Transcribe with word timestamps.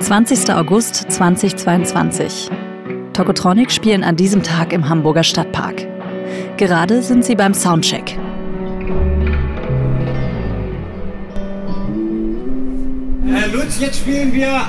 20. 0.00 0.50
August 0.52 1.10
2022. 1.12 2.50
Tokotronic 3.12 3.70
spielen 3.70 4.02
an 4.02 4.16
diesem 4.16 4.42
Tag 4.42 4.72
im 4.72 4.88
Hamburger 4.88 5.22
Stadtpark. 5.22 5.86
Gerade 6.56 7.02
sind 7.02 7.24
sie 7.24 7.36
beim 7.36 7.54
Soundcheck. 7.54 8.18
Herr 13.26 13.48
Lutz, 13.48 13.78
jetzt 13.80 14.00
spielen 14.00 14.32
wir 14.32 14.62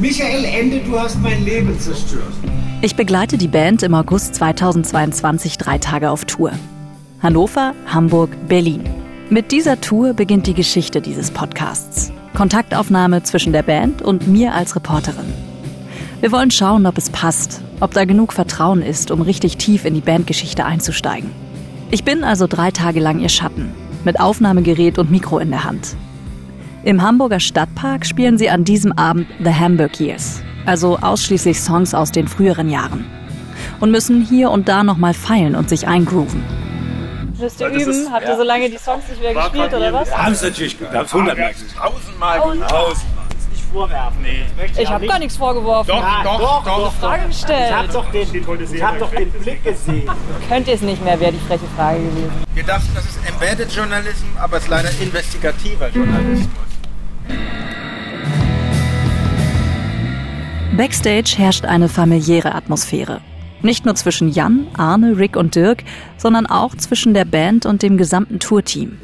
Michael 0.00 0.44
Ende, 0.44 0.80
du 0.80 0.98
hast 0.98 1.20
mein 1.20 1.44
Leben 1.44 1.78
zerstört. 1.78 2.32
Ich 2.80 2.96
begleite 2.96 3.38
die 3.38 3.48
Band 3.48 3.82
im 3.84 3.94
August 3.94 4.34
2022 4.34 5.56
drei 5.56 5.78
Tage 5.78 6.10
auf 6.10 6.24
Tour. 6.24 6.52
Hannover, 7.22 7.74
Hamburg, 7.86 8.30
Berlin. 8.48 9.01
Mit 9.30 9.50
dieser 9.50 9.80
Tour 9.80 10.12
beginnt 10.12 10.46
die 10.46 10.54
Geschichte 10.54 11.00
dieses 11.00 11.30
Podcasts. 11.30 12.12
Kontaktaufnahme 12.34 13.22
zwischen 13.22 13.52
der 13.52 13.62
Band 13.62 14.02
und 14.02 14.28
mir 14.28 14.54
als 14.54 14.76
Reporterin. 14.76 15.32
Wir 16.20 16.32
wollen 16.32 16.50
schauen, 16.50 16.86
ob 16.86 16.98
es 16.98 17.08
passt, 17.10 17.62
ob 17.80 17.94
da 17.94 18.04
genug 18.04 18.32
Vertrauen 18.32 18.82
ist, 18.82 19.10
um 19.10 19.22
richtig 19.22 19.56
tief 19.56 19.84
in 19.84 19.94
die 19.94 20.00
Bandgeschichte 20.00 20.64
einzusteigen. 20.64 21.30
Ich 21.90 22.04
bin 22.04 22.24
also 22.24 22.46
drei 22.46 22.70
Tage 22.70 23.00
lang 23.00 23.20
ihr 23.20 23.28
Schatten, 23.28 23.72
mit 24.04 24.20
Aufnahmegerät 24.20 24.98
und 24.98 25.10
Mikro 25.10 25.38
in 25.38 25.50
der 25.50 25.64
Hand. 25.64 25.96
Im 26.84 27.00
Hamburger 27.00 27.40
Stadtpark 27.40 28.04
spielen 28.04 28.38
sie 28.38 28.50
an 28.50 28.64
diesem 28.64 28.92
Abend 28.92 29.28
The 29.42 29.54
Hamburg 29.54 29.98
Years, 30.00 30.42
also 30.66 30.98
ausschließlich 30.98 31.60
Songs 31.60 31.94
aus 31.94 32.12
den 32.12 32.28
früheren 32.28 32.68
Jahren. 32.68 33.04
Und 33.80 33.90
müssen 33.90 34.22
hier 34.22 34.50
und 34.50 34.68
da 34.68 34.82
nochmal 34.82 35.14
feilen 35.14 35.54
und 35.54 35.68
sich 35.68 35.86
eingrooven. 35.86 36.42
Müsst 37.42 37.60
ihr 37.60 37.66
üben? 37.66 37.90
Ist, 37.90 38.10
Habt 38.10 38.28
ihr 38.28 38.36
so 38.36 38.44
lange 38.44 38.70
die 38.70 38.78
Songs 38.78 39.02
nicht 39.08 39.20
mehr 39.20 39.34
gespielt 39.34 39.74
oder 39.74 39.92
was? 39.92 40.08
Wir 40.08 40.16
haben 40.16 40.32
es 40.32 40.42
natürlich 40.42 40.78
gut. 40.78 40.92
Wir 40.92 40.98
haben 41.00 41.06
es 41.06 41.12
hundertmal 41.12 41.54
Tausendmal 41.76 42.40
gemacht. 42.40 42.96
Nicht 43.50 43.64
vorwerfen, 43.72 44.22
nee. 44.22 44.44
Ich 44.80 44.88
habe 44.88 45.06
gar 45.08 45.18
nichts 45.18 45.36
vorgeworfen. 45.36 45.88
Doch, 45.88 46.22
doch, 46.22 46.64
doch. 46.64 46.64
doch, 46.64 46.92
Frage 46.94 47.26
gestellt. 47.26 47.70
Ich 47.70 47.74
habe 47.74 47.88
doch, 47.88 48.10
den, 48.12 48.72
ich 48.72 48.82
hab 48.82 48.98
doch 48.98 49.10
den 49.10 49.30
Blick 49.32 49.64
gesehen. 49.64 50.08
Könnt 50.48 50.68
ihr 50.68 50.74
es 50.74 50.82
nicht 50.82 51.04
mehr, 51.04 51.18
wäre 51.18 51.32
die 51.32 51.40
freche 51.40 51.66
Frage 51.76 51.98
gewesen. 51.98 52.30
Wir 52.54 52.62
dachten, 52.62 52.88
das 52.94 53.06
ist 53.06 53.18
Embedded 53.28 53.72
Journalism, 53.72 54.26
aber 54.40 54.58
es 54.58 54.62
ist 54.62 54.68
leider 54.68 54.90
investigativer 55.00 55.88
Journalismus. 55.88 56.48
Backstage 60.76 61.34
herrscht 61.36 61.64
eine 61.64 61.88
familiäre 61.88 62.54
Atmosphäre. 62.54 63.20
Nicht 63.62 63.84
nur 63.84 63.94
zwischen 63.94 64.28
Jan, 64.28 64.66
Arne, 64.76 65.18
Rick 65.18 65.36
und 65.36 65.54
Dirk, 65.54 65.84
sondern 66.16 66.46
auch 66.46 66.74
zwischen 66.76 67.14
der 67.14 67.24
Band 67.24 67.64
und 67.64 67.82
dem 67.82 67.96
gesamten 67.96 68.40
Tourteam. 68.40 68.98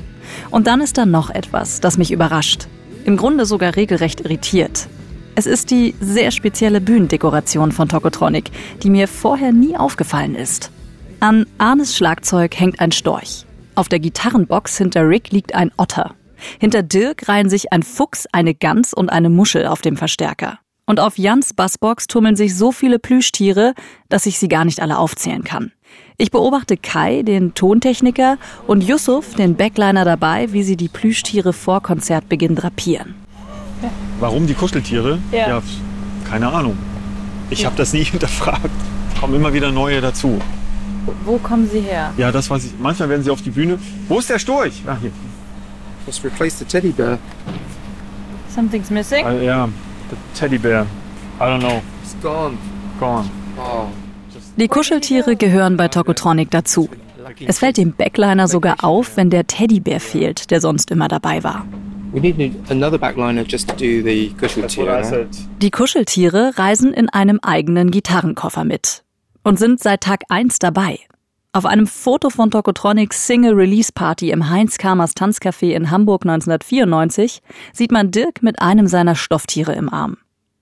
Und 0.51 0.67
dann 0.67 0.81
ist 0.81 0.98
da 0.98 1.06
noch 1.06 1.31
etwas, 1.31 1.81
das 1.81 1.98
mich 1.98 2.11
überrascht. 2.11 2.67
Im 3.05 3.17
Grunde 3.17 3.47
sogar 3.47 3.77
regelrecht 3.77 4.20
irritiert. 4.20 4.89
Es 5.34 5.47
ist 5.47 5.70
die 5.70 5.95
sehr 6.01 6.33
spezielle 6.33 6.81
Bühnendekoration 6.81 7.70
von 7.70 7.89
Tokotronic, 7.89 8.51
die 8.83 8.91
mir 8.91 9.06
vorher 9.06 9.53
nie 9.53 9.77
aufgefallen 9.77 10.34
ist. 10.34 10.73
An 11.20 11.47
Arnes 11.59 11.97
Schlagzeug 11.97 12.59
hängt 12.59 12.81
ein 12.81 12.92
Storch. 12.92 13.47
Auf 13.77 13.89
der 13.89 14.01
Gitarrenbox 14.01 14.77
hinter 14.79 15.09
Rick 15.09 15.31
liegt 15.31 15.55
ein 15.55 15.70
Otter. 15.77 16.14
Hinter 16.59 16.83
Dirk 16.83 17.29
reihen 17.29 17.48
sich 17.48 17.73
ein 17.73 17.84
Fuchs, 17.84 18.27
eine 18.33 18.55
Gans 18.55 18.92
und 18.92 19.11
eine 19.11 19.31
Muschel 19.31 19.67
auf 19.67 19.81
dem 19.81 19.97
Verstärker. 19.97 20.59
Und 20.89 21.00
auf 21.00 21.19
Jans 21.19 21.53
Bassbox 21.53 22.06
tummeln 22.06 22.34
sich 22.34 22.56
so 22.56 22.72
viele 22.72 22.98
Plüschtiere, 22.98 23.75
dass 24.08 24.25
ich 24.25 24.39
sie 24.39 24.48
gar 24.48 24.64
nicht 24.64 24.81
alle 24.81 24.97
aufzählen 24.97 25.45
kann. 25.45 25.70
Ich 26.17 26.30
beobachte 26.30 26.78
Kai, 26.78 27.22
den 27.22 27.53
Tontechniker, 27.53 28.39
und 28.67 28.83
Yusuf, 28.83 29.34
den 29.34 29.55
Backliner 29.55 30.06
dabei, 30.06 30.50
wie 30.55 30.62
sie 30.62 30.77
die 30.77 30.89
Plüschtiere 30.89 31.53
vor 31.53 31.83
Konzertbeginn 31.83 32.55
drapieren. 32.55 33.14
Warum 34.19 34.47
die 34.47 34.55
Kuscheltiere? 34.55 35.19
Ja. 35.30 35.48
ja 35.48 35.62
keine 36.27 36.48
Ahnung. 36.50 36.78
Ich 37.50 37.67
habe 37.67 37.77
das 37.77 37.92
nie 37.92 38.05
hinterfragt. 38.05 38.70
Es 39.12 39.20
kommen 39.20 39.34
immer 39.34 39.52
wieder 39.52 39.70
neue 39.70 40.00
dazu. 40.00 40.41
Wo 41.27 41.36
kommen 41.36 41.68
sie 41.70 41.80
her? 41.80 42.14
Ja, 42.17 42.33
das 42.33 42.48
weiß 42.48 42.64
ich. 42.64 42.73
Manchmal 42.79 43.11
werden 43.11 43.24
sie 43.24 43.30
auf 43.30 43.42
die 43.42 43.51
Bühne. 43.51 43.79
Wo 44.08 44.20
ist 44.20 44.30
der 44.30 44.39
Storch? 44.39 44.83
Ah, 44.86 44.96
hier. 44.98 45.13
Just 46.07 46.24
replace 46.24 46.58
the 46.58 46.64
teddy 46.64 46.92
bear. 46.92 47.18
Something's 48.48 48.89
missing? 48.89 49.27
Ah, 49.27 49.34
ja, 49.34 49.68
der 50.11 50.19
Teddybär. 50.35 50.86
I 51.39 51.42
don't 51.42 51.61
know. 51.61 51.83
It's 52.02 52.14
gone. 52.23 52.57
Gone. 52.98 53.29
Oh. 53.57 53.86
Die 54.57 54.69
Kuscheltiere 54.69 55.36
gehören 55.36 55.77
bei 55.77 55.89
Tokotronic 55.89 56.51
dazu. 56.51 56.89
Es 57.46 57.58
fällt 57.58 57.77
dem 57.77 57.92
Backliner 57.92 58.48
sogar 58.48 58.83
auf, 58.83 59.17
wenn 59.17 59.30
der 59.30 59.46
Teddybär 59.46 60.01
fehlt, 60.01 60.51
der 60.51 60.61
sonst 60.61 60.91
immer 60.91 61.08
dabei 61.08 61.45
war. 61.45 61.64
The. 62.13 62.20
Die 65.61 65.70
Kuscheltiere 65.70 66.52
reisen 66.57 66.95
in 66.95 67.08
einem 67.11 67.39
eigenen 67.42 67.90
Gitarrenkoffer 67.90 68.64
mit 68.64 69.05
und 69.45 69.58
sind 69.58 69.80
seit 69.80 70.01
Tag 70.02 70.23
1 70.29 70.58
dabei. 70.58 70.98
Auf 71.53 71.64
einem 71.64 71.86
Foto 71.86 72.29
von 72.29 72.51
Tokotronics 72.51 73.27
Single 73.27 73.55
Release 73.55 73.91
Party 73.91 74.31
im 74.31 74.51
Heinz 74.51 74.77
Kamers 74.77 75.17
Tanzcafé 75.17 75.70
in 75.70 75.91
Hamburg 75.91 76.27
1994 76.27 77.41
sieht 77.73 77.91
man 77.91 78.11
Dirk 78.11 78.42
mit 78.42 78.61
einem 78.61 78.86
seiner 78.86 79.14
Stofftiere 79.14 79.73
im 79.73 79.89
Arm. 79.89 80.19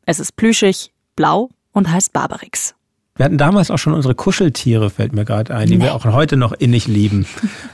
Es 0.07 0.21
ist 0.21 0.37
plüschig, 0.37 0.93
blau 1.17 1.51
und 1.73 1.91
heißt 1.91 2.13
Barbarix. 2.13 2.77
Wir 3.17 3.25
hatten 3.25 3.37
damals 3.37 3.73
auch 3.73 3.79
schon 3.79 3.95
unsere 3.95 4.15
Kuscheltiere, 4.15 4.91
fällt 4.91 5.13
mir 5.13 5.25
gerade 5.25 5.57
ein, 5.57 5.67
die 5.67 5.81
wir 5.81 5.93
auch 5.93 6.05
heute 6.05 6.37
noch 6.37 6.53
innig 6.53 6.87
lieben. 6.87 7.27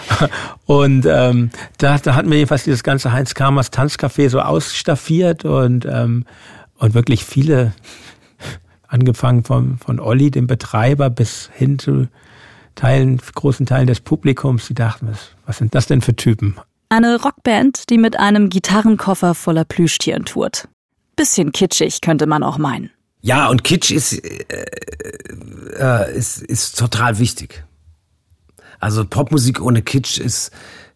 und 0.64 1.04
ähm, 1.04 1.50
da, 1.76 1.98
da 1.98 2.14
hatten 2.14 2.30
wir 2.30 2.38
jedenfalls 2.38 2.64
dieses 2.64 2.82
ganze 2.82 3.12
Heinz 3.12 3.34
Kamers 3.34 3.70
Tanzcafé 3.72 4.30
so 4.30 4.40
ausstaffiert 4.40 5.44
und, 5.44 5.84
ähm, 5.84 6.24
und 6.78 6.94
wirklich 6.94 7.26
viele, 7.26 7.74
angefangen 8.88 9.44
von, 9.44 9.76
von 9.76 10.00
Olli, 10.00 10.30
dem 10.30 10.46
Betreiber, 10.46 11.10
bis 11.10 11.50
hin 11.54 11.78
zu 11.78 12.08
Teilen, 12.74 13.18
großen 13.18 13.66
Teilen 13.66 13.86
des 13.86 14.00
Publikums, 14.00 14.66
die 14.66 14.74
dachten, 14.74 15.08
was, 15.10 15.18
was 15.46 15.58
sind 15.58 15.74
das 15.74 15.86
denn 15.86 16.00
für 16.00 16.16
Typen? 16.16 16.56
Eine 16.88 17.20
Rockband, 17.20 17.90
die 17.90 17.98
mit 17.98 18.18
einem 18.18 18.48
Gitarrenkoffer 18.50 19.34
voller 19.34 19.64
Plüschtieren 19.64 20.24
tourt. 20.24 20.68
Bisschen 21.16 21.52
kitschig, 21.52 22.00
könnte 22.00 22.26
man 22.26 22.42
auch 22.42 22.58
meinen. 22.58 22.90
Ja, 23.20 23.48
und 23.48 23.62
Kitsch 23.62 23.90
ist, 23.92 24.12
äh, 24.12 24.66
äh, 25.78 26.16
ist, 26.16 26.42
ist 26.42 26.78
total 26.78 27.18
wichtig. 27.18 27.64
Also 28.80 29.04
Popmusik 29.04 29.60
ohne 29.60 29.82
Kitsch 29.82 30.18
ist 30.18 30.50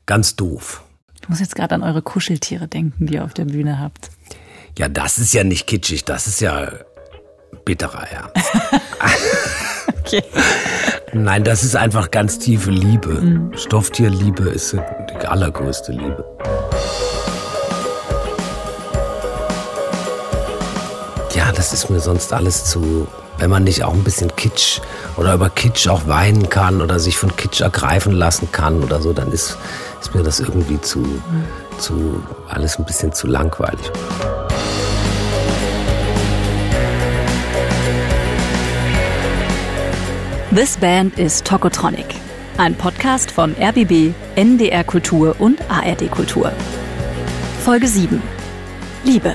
ganz 0.06 0.34
doof. 0.34 0.82
Ich 1.22 1.28
muss 1.28 1.40
jetzt 1.40 1.54
gerade 1.54 1.74
an 1.74 1.82
eure 1.82 2.02
Kuscheltiere 2.02 2.66
denken, 2.66 3.06
die 3.06 3.14
ihr 3.14 3.24
auf 3.24 3.34
der 3.34 3.44
Bühne 3.44 3.78
habt. 3.78 4.10
Ja, 4.76 4.88
das 4.88 5.18
ist 5.18 5.32
ja 5.32 5.44
nicht 5.44 5.66
kitschig, 5.66 6.04
das 6.04 6.26
ist 6.26 6.40
ja 6.40 6.72
bitterer 7.64 8.08
Ernst. 8.08 8.36
Okay. 10.06 10.22
Nein, 11.18 11.44
das 11.44 11.64
ist 11.64 11.74
einfach 11.74 12.10
ganz 12.10 12.38
tiefe 12.38 12.70
Liebe. 12.70 13.40
Stofftierliebe 13.54 14.50
ist 14.50 14.76
die 15.22 15.26
allergrößte 15.26 15.92
Liebe. 15.92 16.24
Ja, 21.34 21.52
das 21.52 21.72
ist 21.72 21.88
mir 21.88 22.00
sonst 22.00 22.32
alles 22.34 22.66
zu. 22.66 23.08
Wenn 23.38 23.50
man 23.50 23.64
nicht 23.64 23.82
auch 23.82 23.92
ein 23.92 24.04
bisschen 24.04 24.34
Kitsch 24.36 24.80
oder 25.16 25.34
über 25.34 25.50
Kitsch 25.50 25.88
auch 25.88 26.06
weinen 26.06 26.48
kann 26.50 26.80
oder 26.80 26.98
sich 26.98 27.18
von 27.18 27.34
Kitsch 27.36 27.60
ergreifen 27.60 28.12
lassen 28.12 28.52
kann 28.52 28.82
oder 28.82 29.00
so, 29.00 29.12
dann 29.12 29.32
ist, 29.32 29.56
ist 30.00 30.14
mir 30.14 30.22
das 30.22 30.40
irgendwie 30.40 30.80
zu, 30.80 31.02
zu 31.78 32.22
alles 32.48 32.78
ein 32.78 32.84
bisschen 32.84 33.12
zu 33.12 33.26
langweilig. 33.26 33.90
This 40.56 40.74
Band 40.78 41.18
is 41.18 41.42
Tokotronic. 41.42 42.14
Ein 42.56 42.74
Podcast 42.74 43.30
von 43.30 43.54
RBB, 43.60 44.14
NDR 44.36 44.84
Kultur 44.84 45.36
und 45.38 45.60
ARD 45.70 46.10
Kultur. 46.10 46.50
Folge 47.62 47.86
7. 47.86 48.22
Liebe. 49.04 49.34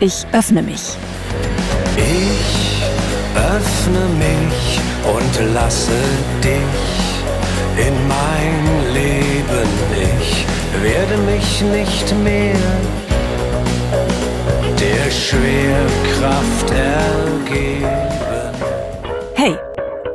Ich 0.00 0.26
öffne 0.32 0.60
mich. 0.60 0.98
Ich 1.96 2.82
öffne 3.36 4.06
mich 4.18 4.80
und 5.16 5.54
lasse 5.54 5.96
dich 6.44 7.86
in 7.86 7.94
mein 8.06 8.92
Leben. 8.92 9.70
Ich 10.20 10.44
werde 10.82 11.16
mich 11.22 11.62
nicht 11.62 12.14
mehr 12.22 12.54
der 14.78 15.10
Schwerkraft 15.10 16.70
ergeben. 16.70 18.07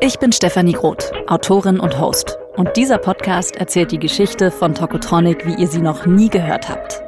Ich 0.05 0.19
bin 0.19 0.33
Stefanie 0.33 0.73
Groth, 0.73 1.13
Autorin 1.27 1.79
und 1.79 1.97
Host. 1.97 2.37
Und 2.57 2.75
dieser 2.75 2.97
Podcast 2.97 3.55
erzählt 3.55 3.93
die 3.93 3.99
Geschichte 3.99 4.51
von 4.51 4.75
Tokotronic, 4.75 5.45
wie 5.45 5.53
ihr 5.53 5.69
sie 5.69 5.79
noch 5.79 6.05
nie 6.05 6.27
gehört 6.27 6.67
habt. 6.67 7.01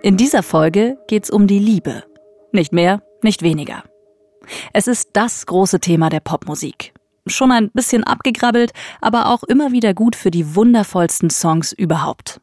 In 0.00 0.16
dieser 0.16 0.42
Folge 0.42 0.96
geht's 1.08 1.28
um 1.28 1.46
die 1.46 1.58
Liebe. 1.58 2.04
Nicht 2.52 2.72
mehr, 2.72 3.02
nicht 3.22 3.42
weniger. 3.42 3.84
Es 4.72 4.86
ist 4.86 5.10
das 5.12 5.44
große 5.44 5.78
Thema 5.78 6.08
der 6.08 6.20
Popmusik. 6.20 6.94
Schon 7.26 7.52
ein 7.52 7.70
bisschen 7.70 8.02
abgegrabbelt, 8.02 8.72
aber 9.02 9.26
auch 9.26 9.42
immer 9.42 9.72
wieder 9.72 9.92
gut 9.92 10.16
für 10.16 10.30
die 10.30 10.56
wundervollsten 10.56 11.28
Songs 11.28 11.74
überhaupt. 11.74 12.40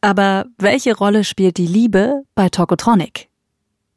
Aber 0.00 0.46
welche 0.58 0.96
Rolle 0.96 1.22
spielt 1.22 1.56
die 1.56 1.68
Liebe 1.68 2.24
bei 2.34 2.48
Tokotronic? 2.48 3.28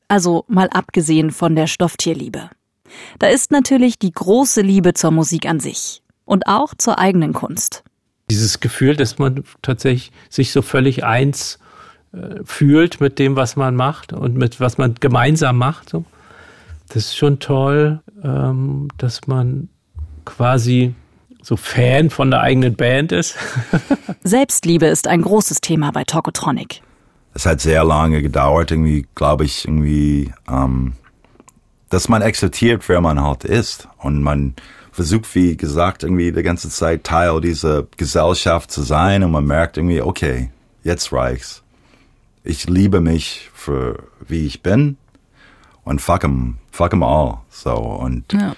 Also 0.09 0.45
mal 0.47 0.69
abgesehen 0.69 1.31
von 1.31 1.55
der 1.55 1.65
Stofftierliebe. 1.65 2.51
Da 3.19 3.27
ist 3.27 3.51
natürlich 3.51 3.99
die 3.99 4.11
große 4.11 4.61
Liebe 4.61 4.93
zur 4.93 5.11
Musik 5.11 5.47
an 5.47 5.59
sich 5.59 6.01
und 6.25 6.47
auch 6.47 6.73
zur 6.77 6.99
eigenen 6.99 7.33
Kunst. 7.33 7.83
Dieses 8.29 8.59
Gefühl, 8.59 8.95
dass 8.95 9.19
man 9.19 9.43
tatsächlich 9.61 10.11
sich 10.29 10.51
so 10.51 10.61
völlig 10.61 11.03
eins 11.03 11.59
äh, 12.13 12.43
fühlt 12.45 13.01
mit 13.01 13.19
dem, 13.19 13.35
was 13.35 13.55
man 13.55 13.75
macht 13.75 14.13
und 14.13 14.35
mit 14.35 14.59
was 14.59 14.77
man 14.77 14.95
gemeinsam 14.99 15.57
macht. 15.57 15.89
So. 15.89 16.05
Das 16.87 16.97
ist 16.97 17.17
schon 17.17 17.39
toll, 17.39 18.01
ähm, 18.23 18.87
dass 18.97 19.27
man 19.27 19.69
quasi 20.25 20.95
so 21.41 21.57
Fan 21.57 22.09
von 22.09 22.31
der 22.31 22.41
eigenen 22.41 22.75
Band 22.75 23.11
ist. 23.11 23.35
Selbstliebe 24.23 24.85
ist 24.85 25.07
ein 25.07 25.21
großes 25.21 25.59
Thema 25.59 25.91
bei 25.91 26.03
Tokotronic. 26.05 26.81
Es 27.33 27.45
hat 27.45 27.61
sehr 27.61 27.83
lange 27.83 28.21
gedauert, 28.21 28.71
irgendwie, 28.71 29.05
glaube 29.15 29.43
ich, 29.45 29.67
irgendwie, 29.67 30.31
ähm, 30.47 30.93
dass 31.93 32.09
man 32.09 32.23
akzeptiert, 32.23 32.89
wer 32.89 33.01
man 33.01 33.21
halt 33.21 33.43
ist. 33.43 33.87
Und 33.99 34.23
man 34.23 34.55
versucht, 34.91 35.33
wie 35.35 35.55
gesagt, 35.55 36.03
irgendwie 36.03 36.31
die 36.31 36.41
ganze 36.41 36.69
Zeit 36.69 37.03
Teil 37.03 37.39
dieser 37.39 37.83
Gesellschaft 37.97 38.71
zu 38.71 38.81
sein. 38.81 39.23
Und 39.23 39.31
man 39.31 39.45
merkt 39.45 39.77
irgendwie, 39.77 40.01
okay, 40.01 40.49
jetzt 40.83 41.13
reicht's. 41.13 41.61
Ich 42.43 42.67
liebe 42.67 42.99
mich 42.99 43.51
für 43.53 44.03
wie 44.27 44.47
ich 44.47 44.63
bin. 44.63 44.97
Und 45.83 46.01
fuck 46.01 46.23
'em, 46.23 46.57
fuck 46.71 46.93
'em 46.93 47.03
all. 47.03 47.37
So, 47.49 47.75
und, 47.75 48.33
ja. 48.33 48.55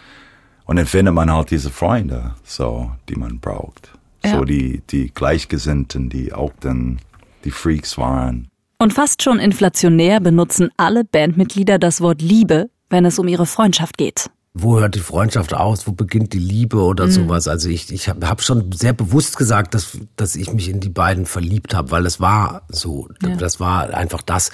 und 0.66 0.78
dann 0.78 0.86
findet 0.86 1.14
man 1.14 1.30
halt 1.32 1.52
diese 1.52 1.72
Freunde, 1.72 2.36
so, 2.44 2.92
die 3.10 3.16
man 3.16 3.40
braucht. 3.40 3.92
Ja. 4.24 4.38
So, 4.38 4.46
die, 4.46 4.82
die 4.90 5.12
Gleichgesinnten, 5.14 6.10
die 6.10 6.32
auch 6.32 6.54
dann 6.62 7.00
die 7.44 7.52
Freaks 7.52 7.98
waren. 7.98 8.48
Und 8.78 8.94
fast 8.94 9.24
schon 9.24 9.40
inflationär 9.40 10.20
benutzen 10.20 10.70
alle 10.78 11.04
Bandmitglieder 11.04 11.80
das 11.80 12.02
Wort 12.02 12.22
Liebe, 12.22 12.70
wenn 12.90 13.06
es 13.06 13.20
um 13.20 13.28
ihre 13.28 13.46
Freundschaft 13.46 13.98
geht. 13.98 14.30
Wo 14.54 14.80
hört 14.80 14.96
die 14.96 15.02
Freundschaft 15.02 15.54
aus? 15.54 15.86
Wo 15.86 15.92
beginnt 15.92 16.32
die 16.32 16.40
Liebe 16.40 16.78
oder 16.78 17.08
mhm. 17.08 17.12
sowas? 17.12 17.48
Also 17.50 17.68
ich, 17.68 17.92
ich 17.92 18.08
habe 18.08 18.28
hab 18.28 18.42
schon 18.42 18.72
sehr 18.72 18.94
bewusst 18.94 19.36
gesagt, 19.36 19.74
dass, 19.74 19.98
dass 20.16 20.36
ich 20.38 20.54
mich 20.54 20.70
in 20.70 20.80
die 20.80 20.90
beiden 20.90 21.26
verliebt 21.26 21.76
habe, 21.76 21.92
weil 21.92 22.06
es 22.06 22.22
war 22.22 22.62
so. 22.70 23.10
Ja. 23.22 23.36
Das 23.36 23.60
war 23.60 23.94
einfach 23.94 24.22
das, 24.22 24.52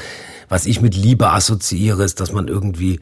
was 0.50 0.66
ich 0.66 0.81
mit 0.81 0.95
Liebe 0.95 1.30
assoziiere, 1.30 2.04
ist, 2.04 2.19
dass 2.19 2.31
man 2.31 2.48
irgendwie, 2.48 3.00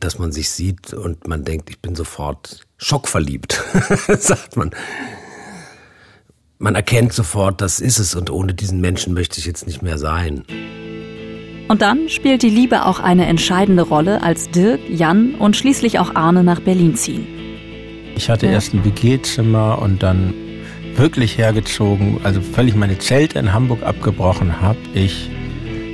dass 0.00 0.18
man 0.18 0.32
sich 0.32 0.50
sieht 0.50 0.92
und 0.92 1.26
man 1.26 1.44
denkt, 1.44 1.70
ich 1.70 1.80
bin 1.80 1.94
sofort 1.94 2.66
schockverliebt, 2.76 3.64
sagt 4.18 4.56
man 4.56 4.70
man 6.58 6.74
erkennt 6.74 7.12
sofort, 7.12 7.60
das 7.60 7.80
ist 7.80 7.98
es 7.98 8.14
und 8.14 8.30
ohne 8.30 8.54
diesen 8.54 8.80
Menschen 8.80 9.12
möchte 9.12 9.38
ich 9.38 9.46
jetzt 9.46 9.66
nicht 9.66 9.82
mehr 9.82 9.98
sein. 9.98 10.44
Und 11.66 11.82
dann 11.82 12.08
spielt 12.08 12.42
die 12.42 12.50
Liebe 12.50 12.84
auch 12.84 13.00
eine 13.00 13.26
entscheidende 13.26 13.82
Rolle, 13.82 14.22
als 14.22 14.50
Dirk, 14.50 14.80
Jan 14.88 15.34
und 15.34 15.56
schließlich 15.56 15.98
auch 15.98 16.14
Arne 16.14 16.44
nach 16.44 16.60
Berlin 16.60 16.94
ziehen. 16.94 17.26
Ich 18.16 18.28
hatte 18.28 18.46
erst 18.46 18.74
ein 18.74 18.84
WG-Zimmer 18.84 19.80
und 19.80 20.02
dann 20.02 20.34
wirklich 20.94 21.38
hergezogen, 21.38 22.20
also 22.22 22.40
völlig 22.40 22.76
meine 22.76 22.98
Zelte 22.98 23.38
in 23.38 23.52
Hamburg 23.52 23.82
abgebrochen 23.82 24.60
habe 24.60 24.78
ich, 24.94 25.30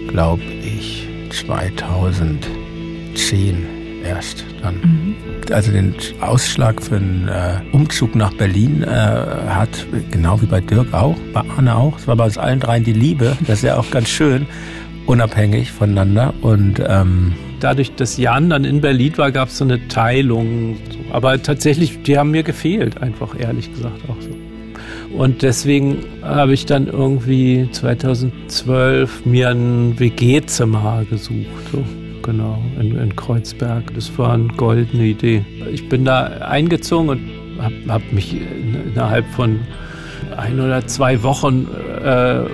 glaube 0.09 0.43
ich, 0.43 1.09
2010 1.31 3.67
erst 4.05 4.45
dann. 4.63 4.75
Mhm. 4.75 5.15
Also 5.53 5.73
den 5.73 5.95
Ausschlag 6.21 6.83
für 6.83 6.97
einen 6.97 7.29
äh, 7.29 7.61
Umzug 7.73 8.15
nach 8.15 8.33
Berlin 8.35 8.83
äh, 8.83 8.89
hat, 8.89 9.87
genau 10.11 10.41
wie 10.43 10.47
bei 10.47 10.61
Dirk 10.61 10.93
auch, 10.93 11.17
bei 11.33 11.43
Arne 11.57 11.75
auch, 11.75 11.99
es 11.99 12.07
war 12.07 12.17
bei 12.17 12.25
uns 12.25 12.39
allen 12.39 12.61
dreien 12.61 12.85
die 12.85 12.93
Liebe, 12.93 13.37
das 13.47 13.59
ist 13.59 13.65
ja 13.65 13.79
auch 13.79 13.91
ganz 13.91 14.09
schön, 14.09 14.47
unabhängig 15.11 15.73
voneinander 15.73 16.33
und 16.41 16.81
ähm, 16.87 17.33
Dadurch, 17.61 17.95
dass 17.95 18.17
Jan 18.17 18.49
dann 18.49 18.65
in 18.65 18.81
Berlin 18.81 19.19
war, 19.19 19.31
gab 19.33 19.49
es 19.49 19.59
so 19.59 19.65
eine 19.65 19.87
Teilung. 19.89 20.79
Aber 21.13 21.43
tatsächlich, 21.43 22.03
die 22.03 22.17
haben 22.17 22.31
mir 22.31 22.43
gefehlt, 22.43 23.03
einfach 23.03 23.39
ehrlich 23.39 23.71
gesagt 23.71 24.01
auch 24.09 24.17
so. 24.19 24.31
Und 25.15 25.43
deswegen 25.43 25.99
habe 26.23 26.55
ich 26.55 26.65
dann 26.65 26.87
irgendwie 26.87 27.69
2012 27.71 29.27
mir 29.27 29.51
ein 29.51 29.99
WG-Zimmer 29.99 31.05
gesucht. 31.11 31.45
So 31.71 31.85
genau, 32.23 32.63
in, 32.81 32.97
in, 32.97 33.15
Kreuzberg. 33.15 33.93
Das 33.95 34.17
war 34.17 34.33
eine 34.33 34.49
goldene 34.57 35.05
Idee. 35.05 35.45
Ich 35.71 35.87
bin 35.87 36.07
da 36.07 36.29
eingezogen 36.49 37.11
und 37.11 37.21
habe 37.61 37.75
hab 37.89 38.13
mich 38.13 38.37
innerhalb 38.87 39.27
von 39.33 39.61
ein 40.35 40.59
oder 40.59 40.87
zwei 40.87 41.23
Wochen 41.23 41.67
äh, 42.03 42.45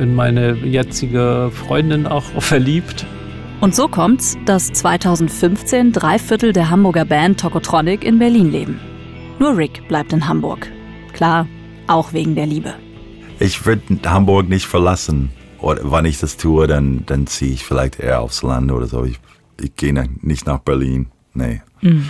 in 0.00 0.14
meine 0.14 0.54
jetzige 0.54 1.50
Freundin 1.52 2.06
auch 2.06 2.24
verliebt. 2.38 3.06
Und 3.60 3.74
so 3.74 3.88
kommt's, 3.88 4.36
dass 4.44 4.72
2015 4.72 5.92
drei 5.92 6.18
Viertel 6.18 6.52
der 6.52 6.70
Hamburger 6.70 7.04
Band 7.04 7.40
Tokotronic 7.40 8.04
in 8.04 8.18
Berlin 8.18 8.50
leben. 8.50 8.80
Nur 9.38 9.56
Rick 9.56 9.88
bleibt 9.88 10.12
in 10.12 10.28
Hamburg. 10.28 10.68
Klar, 11.12 11.46
auch 11.86 12.12
wegen 12.12 12.34
der 12.34 12.46
Liebe. 12.46 12.74
Ich 13.38 13.64
würde 13.66 13.82
Hamburg 14.04 14.48
nicht 14.48 14.66
verlassen. 14.66 15.30
Oder 15.58 15.80
wann 15.84 16.04
ich 16.04 16.18
das 16.18 16.36
tue, 16.36 16.66
dann, 16.66 17.04
dann 17.06 17.26
ziehe 17.26 17.52
ich 17.52 17.64
vielleicht 17.64 17.98
eher 17.98 18.20
aufs 18.20 18.42
Land 18.42 18.70
oder 18.70 18.86
so. 18.86 19.04
Ich, 19.04 19.18
ich 19.60 19.74
gehe 19.76 19.94
nicht 20.20 20.46
nach 20.46 20.58
Berlin. 20.58 21.06
Nee. 21.32 21.62
Mhm. 21.80 22.08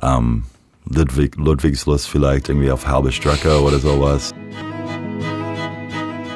Um, 0.00 0.44
Ludwig, 0.84 1.36
Ludwigslust 1.36 2.08
vielleicht 2.08 2.48
irgendwie 2.48 2.70
auf 2.70 2.86
halbe 2.86 3.12
Strecke 3.12 3.60
oder 3.60 3.78
sowas. 3.78 4.32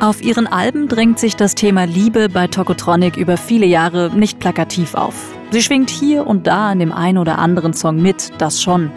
Auf 0.02 0.20
ihren 0.20 0.49
Alben 0.49 0.88
drängt 0.88 1.20
sich 1.20 1.37
das 1.37 1.54
Thema 1.54 1.84
Liebe 1.84 2.28
bei 2.28 2.49
Tokotronic 2.49 3.16
über 3.16 3.37
viele 3.37 3.66
Jahre 3.66 4.10
nicht 4.12 4.40
plakativ 4.40 4.96
auf. 4.96 5.14
Sie 5.52 5.62
schwingt 5.62 5.90
hier 5.90 6.26
und 6.26 6.49
da 6.49 6.72
in 6.72 6.81
dem 6.81 6.90
einen 6.90 7.19
oder 7.19 7.38
anderen 7.38 7.72
Song 7.72 8.02
mit, 8.02 8.32
das 8.38 8.60
schon. 8.60 8.90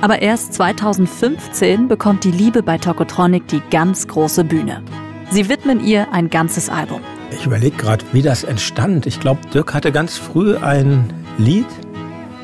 Aber 0.00 0.20
erst 0.20 0.54
2015 0.54 1.86
bekommt 1.86 2.24
die 2.24 2.32
Liebe 2.32 2.64
bei 2.64 2.76
Tokotronic 2.76 3.46
die 3.46 3.62
ganz 3.70 4.08
große 4.08 4.42
Bühne. 4.42 4.82
Sie 5.30 5.48
widmen 5.48 5.78
ihr 5.78 6.12
ein 6.12 6.28
ganzes 6.28 6.68
Album. 6.68 7.02
Ich 7.30 7.46
überlege 7.46 7.76
gerade, 7.76 8.04
wie 8.10 8.22
das 8.22 8.42
entstand. 8.42 9.06
Ich 9.06 9.20
glaube, 9.20 9.42
Dirk 9.54 9.74
hatte 9.74 9.92
ganz 9.92 10.18
früh 10.18 10.56
ein 10.56 11.12
Lied, 11.38 11.68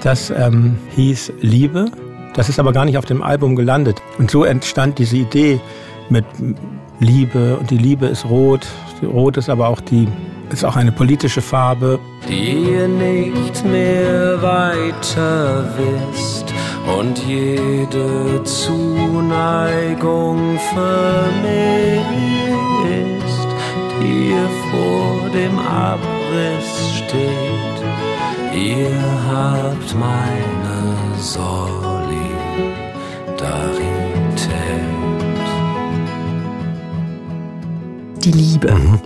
das 0.04 0.30
ähm, 0.30 0.78
hieß 0.94 1.32
Liebe. 1.40 1.90
Das 2.34 2.48
ist 2.48 2.60
aber 2.60 2.72
gar 2.72 2.84
nicht 2.84 2.96
auf 2.96 3.06
dem 3.06 3.22
Album 3.22 3.56
gelandet. 3.56 4.00
Und 4.18 4.30
so 4.30 4.44
entstand 4.44 5.00
diese 5.00 5.16
Idee 5.16 5.58
mit 6.10 6.24
Liebe 7.00 7.56
und 7.58 7.70
die 7.70 7.78
Liebe 7.78 8.06
ist 8.06 8.24
rot. 8.24 8.66
Rot 9.02 9.36
ist 9.36 9.48
aber 9.48 9.68
auch 9.68 9.80
die 9.80 10.08
ist 10.50 10.64
auch 10.64 10.76
eine 10.76 10.92
politische 10.92 11.40
Farbe. 11.42 11.98
Die 12.28 12.70
ihr 12.70 12.86
nicht 12.88 13.64
mehr 13.64 14.40
weiter 14.40 15.64
wisst 15.76 16.54
und 16.98 17.18
jede 17.26 18.42
Zuneigung 18.44 19.78
vermisst, 20.72 22.04
die 24.00 24.30
ihr 24.30 24.48
vor 24.70 25.30
dem 25.30 25.58
Abriss 25.58 26.98
steht. 26.98 27.78
Ihr 28.54 29.00
habt 29.28 29.94
meine 29.98 30.94
Solidarität. 31.18 32.54
Die 38.24 38.32
Liebe. 38.32 38.72
Mhm. 38.74 39.00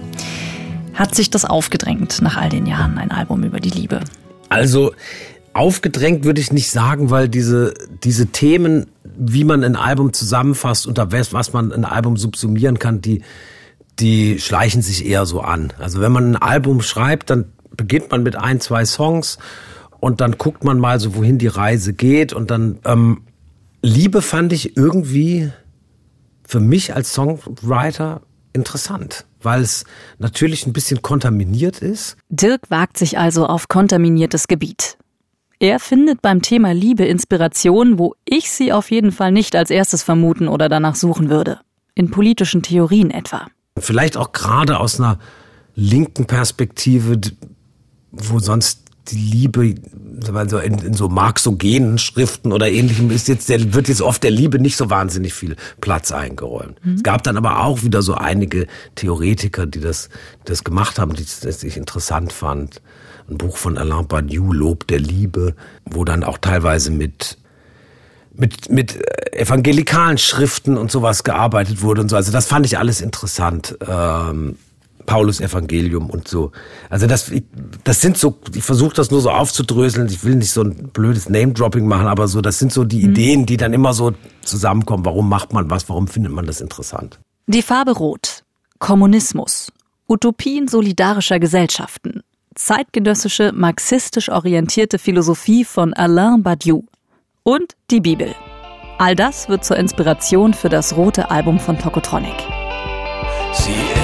Hat 0.95 1.15
sich 1.15 1.31
das 1.31 1.45
aufgedrängt 1.45 2.23
nach 2.23 2.37
all 2.37 2.49
den 2.49 2.67
Jahren, 2.67 2.99
ein 2.99 3.11
Album 3.11 3.43
über 3.43 3.59
die 3.59 3.71
Liebe? 3.71 4.01
Also, 4.49 4.93
aufgedrängt 5.53 6.25
würde 6.25 6.41
ich 6.41 6.53
nicht 6.53 6.71
sagen, 6.71 7.11
weil 7.11 7.29
diese, 7.29 7.75
diese 8.05 8.29
Themen, 8.29 8.87
wie 9.03 9.43
man 9.43 9.65
ein 9.65 9.75
Album 9.75 10.13
zusammenfasst, 10.13 10.87
unter 10.87 11.11
was 11.11 11.53
man 11.53 11.73
ein 11.73 11.85
Album 11.85 12.17
subsumieren 12.17 12.79
kann, 12.79 13.01
die, 13.01 13.23
die 13.99 14.39
schleichen 14.39 14.83
sich 14.83 15.05
eher 15.05 15.27
so 15.27 15.41
an. 15.41 15.73
Also 15.79 16.01
wenn 16.01 16.13
man 16.13 16.33
ein 16.33 16.37
Album 16.37 16.81
schreibt, 16.81 17.31
dann 17.31 17.47
beginnt 17.77 18.13
man 18.13 18.23
mit 18.23 18.37
ein, 18.37 18.61
zwei 18.61 18.85
Songs 18.85 19.39
und 19.99 20.21
dann 20.21 20.39
guckt 20.39 20.63
man 20.63 20.79
mal 20.79 21.01
so, 21.01 21.17
wohin 21.17 21.39
die 21.39 21.49
Reise 21.49 21.93
geht 21.93 22.33
und 22.33 22.51
dann 22.51 22.79
ähm, 22.85 23.23
Liebe 23.83 24.23
fand 24.23 24.53
ich 24.53 24.77
irgendwie 24.77 25.51
für 26.45 26.61
mich 26.61 26.95
als 26.95 27.13
Songwriter 27.13 28.23
interessant, 28.53 29.25
weil 29.43 29.63
es 29.63 29.85
natürlich 30.19 30.67
ein 30.67 30.73
bisschen 30.73 31.03
kontaminiert 31.03 31.81
ist. 31.81 32.17
Dirk 32.29 32.63
wagt 32.71 32.99
sich 32.99 33.19
also 33.19 33.47
auf 33.47 33.69
kontaminiertes 33.69 34.49
Gebiet. 34.49 34.99
Er 35.61 35.81
findet 35.81 36.23
beim 36.23 36.41
Thema 36.41 36.73
Liebe 36.73 37.05
Inspiration, 37.05 37.99
wo 37.99 38.15
ich 38.25 38.51
sie 38.51 38.73
auf 38.73 38.91
jeden 38.91 39.11
Fall 39.11 39.33
nicht 39.33 39.57
als 39.57 39.71
erstes 39.71 40.03
vermuten 40.03 40.47
oder 40.47 40.69
danach 40.69 40.95
suchen 40.95 41.31
würde. 41.31 41.61
In 41.95 42.11
politischen 42.11 42.63
Theorien 42.63 43.11
etwa. 43.11 43.49
Vielleicht 43.77 44.17
auch 44.17 44.33
gerade 44.33 44.79
aus 44.79 45.01
einer 45.01 45.19
linken 45.75 46.27
Perspektive, 46.27 47.21
wo 48.13 48.39
sonst 48.39 48.88
die 49.11 49.17
Liebe 49.17 49.75
so 50.49 50.59
in, 50.59 50.79
in 50.79 50.95
so 50.95 51.09
marxogenen 51.09 51.99
Schriften 51.99 52.53
oder 52.53 52.69
ähnlichem 52.69 53.11
ist 53.11 53.29
jetzt 53.29 53.49
der, 53.49 53.73
wird 53.75 53.89
jetzt 53.89 54.03
oft 54.03 54.23
der 54.23 54.31
Liebe 54.31 54.59
nicht 54.59 54.77
so 54.77 54.91
wahnsinnig 54.91 55.35
viel 55.35 55.57
Platz 55.81 56.13
eingeräumt. 56.13 56.85
Mhm. 56.85 56.95
Es 56.95 57.03
gab 57.03 57.23
dann 57.23 57.37
aber 57.37 57.65
auch 57.65 57.83
wieder 57.83 58.03
so 58.03 58.15
einige 58.15 58.67
Theoretiker, 58.95 59.67
die 59.67 59.81
das, 59.81 60.09
das 60.45 60.65
gemacht 60.65 60.99
haben, 60.99 61.15
die 61.15 61.25
das 61.43 61.63
ich 61.63 61.77
interessant 61.77 62.33
fand. 62.33 62.83
Ein 63.31 63.39
Buch 63.39 63.57
von 63.57 63.77
Alain 63.77 64.07
Badiou, 64.07 64.53
Lob 64.53 64.87
der 64.87 65.01
Liebe, 65.01 65.55
wo 65.85 66.05
dann 66.05 66.25
auch 66.25 66.39
teilweise 66.39 66.91
mit 66.91 67.39
mit, 68.39 68.71
mit 68.71 68.97
evangelikalen 69.33 70.17
Schriften 70.17 70.79
und 70.79 70.93
sowas 70.93 71.25
gearbeitet 71.25 71.83
wurde 71.83 72.03
und 72.03 72.09
so. 72.09 72.15
Also 72.15 72.31
das 72.31 72.47
fand 72.47 72.65
ich 72.67 72.79
alles 72.79 73.01
interessant. 73.01 73.77
Ähm, 73.87 74.57
Paulus 75.09 75.41
Evangelium 75.41 76.11
und 76.11 76.29
so. 76.29 76.53
Also 76.91 77.07
das, 77.07 77.33
das 77.83 78.01
sind 78.03 78.19
so, 78.19 78.39
ich 78.55 78.63
versuche 78.63 78.95
das 78.95 79.11
nur 79.11 79.23
so 79.23 79.31
aufzudröseln. 79.31 80.07
Ich 80.09 80.23
will 80.23 80.35
nicht 80.35 80.51
so 80.51 80.63
ein 80.63 80.91
blödes 80.93 81.31
Name-Dropping 81.31 81.87
machen, 81.87 82.07
aber 82.07 82.29
so, 82.29 82.43
das 82.43 82.59
sind 82.59 82.73
so 82.73 82.85
die 82.85 82.99
mhm. 82.99 83.11
Ideen, 83.11 83.47
die 83.47 83.57
dann 83.57 83.73
immer 83.73 83.95
so 83.95 84.13
zusammenkommen. 84.43 85.07
Warum 85.07 85.29
macht 85.29 85.55
man 85.55 85.71
was? 85.71 85.89
Warum 85.89 86.09
findet 86.09 86.33
man 86.33 86.45
das 86.45 86.61
interessant? 86.61 87.19
Die 87.47 87.63
Farbe 87.63 87.93
Rot. 87.93 88.45
Kommunismus. 88.79 89.73
Utopien 90.07 90.69
solidarischer 90.69 91.41
Gesellschaften. 91.41 92.21
Zeitgenössische, 92.55 93.53
marxistisch 93.55 94.29
orientierte 94.29 94.99
Philosophie 94.99 95.65
von 95.65 95.95
Alain 95.95 96.43
Badiou. 96.43 96.85
Und 97.45 97.77
die 97.91 98.01
Bibel. 98.01 98.35
All 98.99 99.17
das 99.17 99.49
wird 99.49 99.65
zur 99.65 99.79
Inspiration 99.79 100.53
für 100.53 100.69
das 100.69 100.97
rote 100.97 101.31
Album 101.31 101.59
von 101.59 101.79
Tokotronic. 101.79 102.37
Sie 103.55 103.98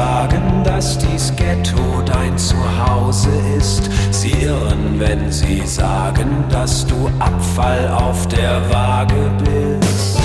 sagen, 0.00 0.64
dass 0.64 0.96
dies 0.96 1.30
Ghetto 1.36 2.00
dein 2.06 2.36
Zuhause 2.38 3.28
ist. 3.58 3.90
Sie 4.10 4.30
irren, 4.30 4.98
wenn 4.98 5.30
sie 5.30 5.60
sagen, 5.66 6.44
dass 6.48 6.86
du 6.86 7.10
Abfall 7.18 7.86
auf 7.88 8.26
der 8.28 8.62
Waage 8.70 9.30
bist. 9.44 10.16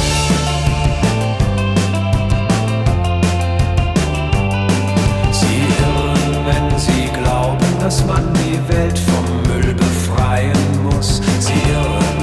Sie 5.39 5.59
irren, 5.81 6.45
wenn 6.49 6.79
sie 6.79 7.09
glauben, 7.19 7.71
dass 7.81 8.05
man 8.05 8.23
die 8.33 8.57
Welt 8.73 8.97
vom 8.97 9.27
Müll 9.49 9.73
befreien 9.73 10.63
muss. 10.83 11.21
Sie 11.39 11.59
irren, 11.69 12.14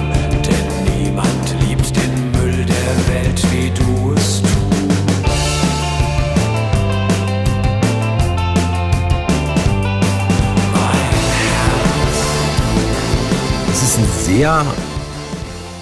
sehr 14.36 14.64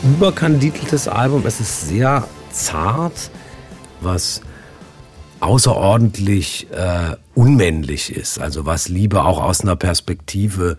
überkandideltes 0.03 1.07
Album. 1.07 1.47
Es 1.47 1.61
ist 1.61 1.89
sehr 1.89 2.27
zart, 2.51 3.31
was 4.01 4.41
außerordentlich 5.39 6.67
äh, 6.73 7.15
unmännlich 7.37 8.13
ist. 8.13 8.41
Also 8.41 8.67
was 8.67 8.89
Liebe 8.89 9.23
auch 9.25 9.41
aus 9.41 9.61
einer 9.61 9.77
Perspektive 9.77 10.79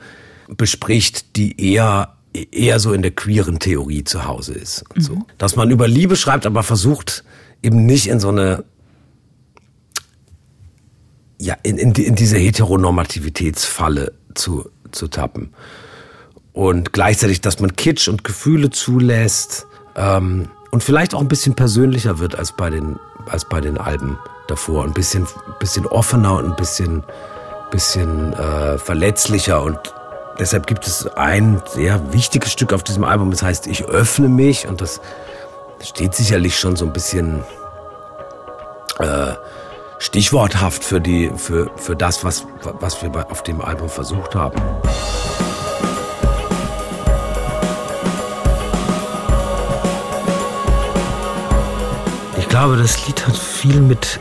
bespricht, 0.50 1.38
die 1.38 1.74
eher 1.74 2.18
eher 2.34 2.80
so 2.80 2.92
in 2.92 3.04
der 3.04 3.12
queeren 3.12 3.60
Theorie 3.60 4.04
zu 4.04 4.25
Hause 4.25 4.54
ist. 4.54 4.84
Mhm. 4.94 5.01
so. 5.01 5.18
Dass 5.38 5.56
man 5.56 5.72
über 5.72 5.88
Liebe 5.88 6.18
schreibt, 6.18 6.46
aber 6.46 6.63
versucht 6.63 7.24
eben 7.63 7.86
nicht 7.86 8.08
in 8.08 8.20
so 8.20 8.30
eine 8.30 8.66
ja, 11.40 11.56
in, 11.63 11.78
in, 11.78 11.94
in 11.94 12.16
diese 12.16 12.38
Heteronormativitätsfalle 12.38 14.12
zu, 14.36 14.70
zu 14.92 15.08
tappen 15.08 15.54
und 16.53 16.93
gleichzeitig, 16.93 17.41
dass 17.41 17.60
man 17.60 17.75
Kitsch 17.75 18.08
und 18.08 18.24
Gefühle 18.24 18.70
zulässt 18.70 19.67
ähm, 19.96 20.50
und 20.72 20.84
vielleicht 20.84 21.13
auch 21.13 21.22
ein 21.22 21.27
bisschen 21.27 21.55
persönlicher 21.55 22.20
wird 22.20 22.36
als 22.36 22.51
bei 22.51 22.70
den 22.70 23.00
als 23.29 23.46
bei 23.46 23.62
den 23.62 23.77
Alben 23.77 24.17
davor, 24.48 24.84
ein 24.84 24.93
bisschen 24.93 25.27
bisschen 25.60 25.86
offener 25.86 26.36
und 26.36 26.46
ein 26.46 26.55
bisschen 26.55 27.03
bisschen 27.72 28.34
äh, 28.34 28.77
verletzlicher. 28.77 29.62
Und 29.62 29.79
deshalb 30.39 30.67
gibt 30.67 30.86
es 30.86 31.08
ein 31.08 31.62
sehr 31.65 32.13
wichtiges 32.13 32.51
Stück 32.51 32.74
auf 32.74 32.84
diesem 32.84 33.03
Album, 33.03 33.31
das 33.31 33.43
heißt 33.43 33.67
Ich 33.67 33.86
öffne 33.86 34.27
mich. 34.27 34.67
Und 34.67 34.81
das 34.81 35.01
steht 35.81 36.13
sicherlich 36.13 36.60
schon 36.60 36.75
so 36.75 36.86
ein 36.86 36.93
bisschen 36.93 37.43
äh, 39.00 39.34
stichworthaft 40.00 40.84
für 40.84 41.00
die 41.00 41.31
für 41.36 41.72
für 41.77 41.96
das 41.96 42.24
was 42.24 42.46
was 42.63 43.01
wir 43.01 43.31
auf 43.31 43.43
dem 43.43 43.62
Album 43.62 43.89
versucht 43.89 44.36
haben. 44.36 44.62
Glaube, 52.51 52.75
das 52.75 53.08
Lied 53.08 53.25
hat 53.25 53.38
viel 53.38 53.79
mit 53.79 54.20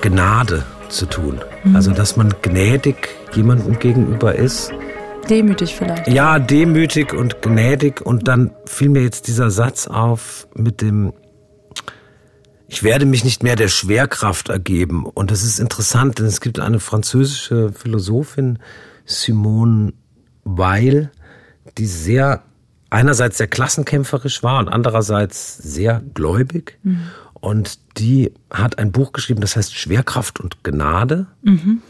Gnade 0.00 0.64
zu 0.88 1.04
tun. 1.04 1.40
Mhm. 1.64 1.74
Also, 1.74 1.90
dass 1.90 2.16
man 2.16 2.32
gnädig 2.40 3.08
jemandem 3.34 3.76
gegenüber 3.80 4.36
ist. 4.36 4.70
Demütig 5.28 5.74
vielleicht. 5.74 6.06
Ja, 6.06 6.38
demütig 6.38 7.12
und 7.12 7.42
gnädig. 7.42 8.00
Und 8.00 8.28
dann 8.28 8.52
fiel 8.66 8.88
mir 8.88 9.02
jetzt 9.02 9.26
dieser 9.26 9.50
Satz 9.50 9.88
auf 9.88 10.46
mit 10.54 10.80
dem, 10.80 11.12
ich 12.68 12.84
werde 12.84 13.04
mich 13.04 13.24
nicht 13.24 13.42
mehr 13.42 13.56
der 13.56 13.68
Schwerkraft 13.68 14.48
ergeben. 14.48 15.04
Und 15.04 15.32
das 15.32 15.42
ist 15.42 15.58
interessant, 15.58 16.20
denn 16.20 16.26
es 16.26 16.40
gibt 16.40 16.60
eine 16.60 16.78
französische 16.78 17.72
Philosophin, 17.72 18.60
Simone 19.06 19.92
Weil, 20.44 21.10
die 21.78 21.86
sehr 21.86 22.44
einerseits 22.90 23.38
sehr 23.38 23.48
klassenkämpferisch 23.48 24.44
war 24.44 24.60
und 24.60 24.68
andererseits 24.68 25.58
sehr 25.58 26.00
gläubig. 26.14 26.78
Mhm. 26.84 27.08
Und 27.40 27.78
die 27.98 28.32
hat 28.50 28.78
ein 28.78 28.92
Buch 28.92 29.12
geschrieben, 29.12 29.40
das 29.40 29.56
heißt 29.56 29.74
Schwerkraft 29.74 30.40
und 30.40 30.64
Gnade. 30.64 31.26
Mhm. 31.42 31.82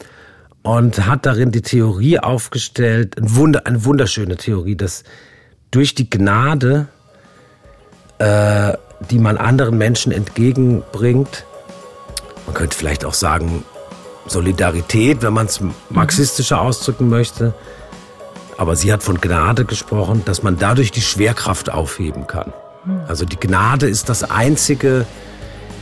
Und 0.63 1.07
hat 1.07 1.27
darin 1.27 1.53
die 1.53 1.63
Theorie 1.63 2.19
aufgestellt, 2.19 3.17
eine 3.19 3.85
wunderschöne 3.85 4.37
Theorie, 4.37 4.75
dass 4.75 5.05
durch 5.71 5.95
die 5.95 6.11
Gnade, 6.11 6.89
äh, 8.19 8.73
die 9.11 9.19
man 9.19 9.37
anderen 9.37 9.79
Menschen 9.79 10.11
entgegenbringt, 10.11 11.45
man 12.47 12.55
könnte 12.55 12.77
vielleicht 12.77 13.05
auch 13.05 13.15
sagen 13.15 13.65
Solidarität, 14.27 15.23
wenn 15.23 15.33
man 15.33 15.47
es 15.47 15.61
marxistischer 15.91 16.61
ausdrücken 16.61 17.09
möchte, 17.09 17.55
aber 18.57 18.75
sie 18.75 18.93
hat 18.93 19.03
von 19.03 19.21
Gnade 19.21 19.65
gesprochen, 19.65 20.23
dass 20.25 20.43
man 20.43 20.59
dadurch 20.59 20.91
die 20.91 21.03
Schwerkraft 21.03 21.71
aufheben 21.71 22.27
kann. 22.27 22.53
Mhm. 22.85 23.01
Also 23.07 23.25
die 23.25 23.37
Gnade 23.37 23.89
ist 23.89 24.09
das 24.09 24.25
einzige, 24.25 25.07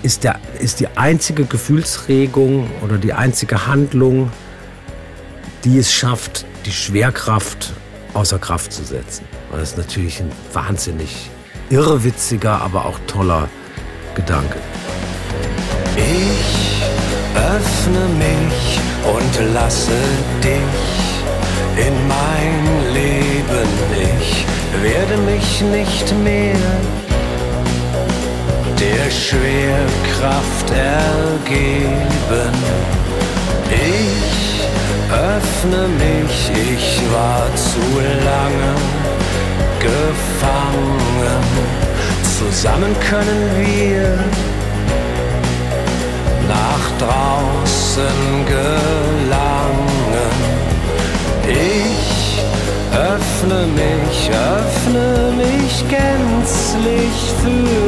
ist, 0.04 0.22
der, 0.22 0.38
ist 0.60 0.80
die 0.80 0.88
einzige 0.96 1.46
Gefühlsregung 1.46 2.70
oder 2.82 2.98
die 2.98 3.14
einzige 3.14 3.66
Handlung, 3.66 4.30
die 5.64 5.78
es 5.78 5.92
schafft, 5.92 6.44
die 6.66 6.72
Schwerkraft 6.72 7.72
außer 8.12 8.38
Kraft 8.38 8.70
zu 8.72 8.84
setzen. 8.84 9.24
Und 9.50 9.60
das 9.60 9.70
ist 9.70 9.78
natürlich 9.78 10.20
ein 10.20 10.30
wahnsinnig 10.52 11.30
irrwitziger, 11.70 12.60
aber 12.60 12.84
auch 12.84 12.98
toller 13.06 13.48
Gedanke. 14.14 14.58
Ich 15.96 16.82
öffne 17.34 18.06
mich 18.18 18.80
und 19.04 19.54
lasse 19.54 19.90
dich 20.42 21.86
in 21.86 22.08
mein 22.08 22.92
Leben. 22.92 23.68
Ich 24.18 24.44
werde 24.82 25.16
mich 25.22 25.62
nicht 25.62 26.14
mehr 26.22 27.03
der 28.80 29.10
Schwerkraft 29.10 30.70
ergeben. 30.70 32.54
Ich 33.70 34.62
öffne 35.10 35.88
mich, 35.88 36.50
ich 36.72 37.02
war 37.12 37.46
zu 37.54 38.00
lange 38.30 38.74
gefangen. 39.80 41.42
Zusammen 42.38 42.94
können 43.00 43.42
wir 43.58 44.18
nach 46.48 46.86
draußen 46.98 48.46
gelangen. 48.46 49.84
Ich 51.48 52.42
öffne 52.92 53.66
mich, 53.66 54.30
öffne 54.30 55.32
mich 55.36 55.84
gänzlich 55.88 57.16
für 57.42 57.83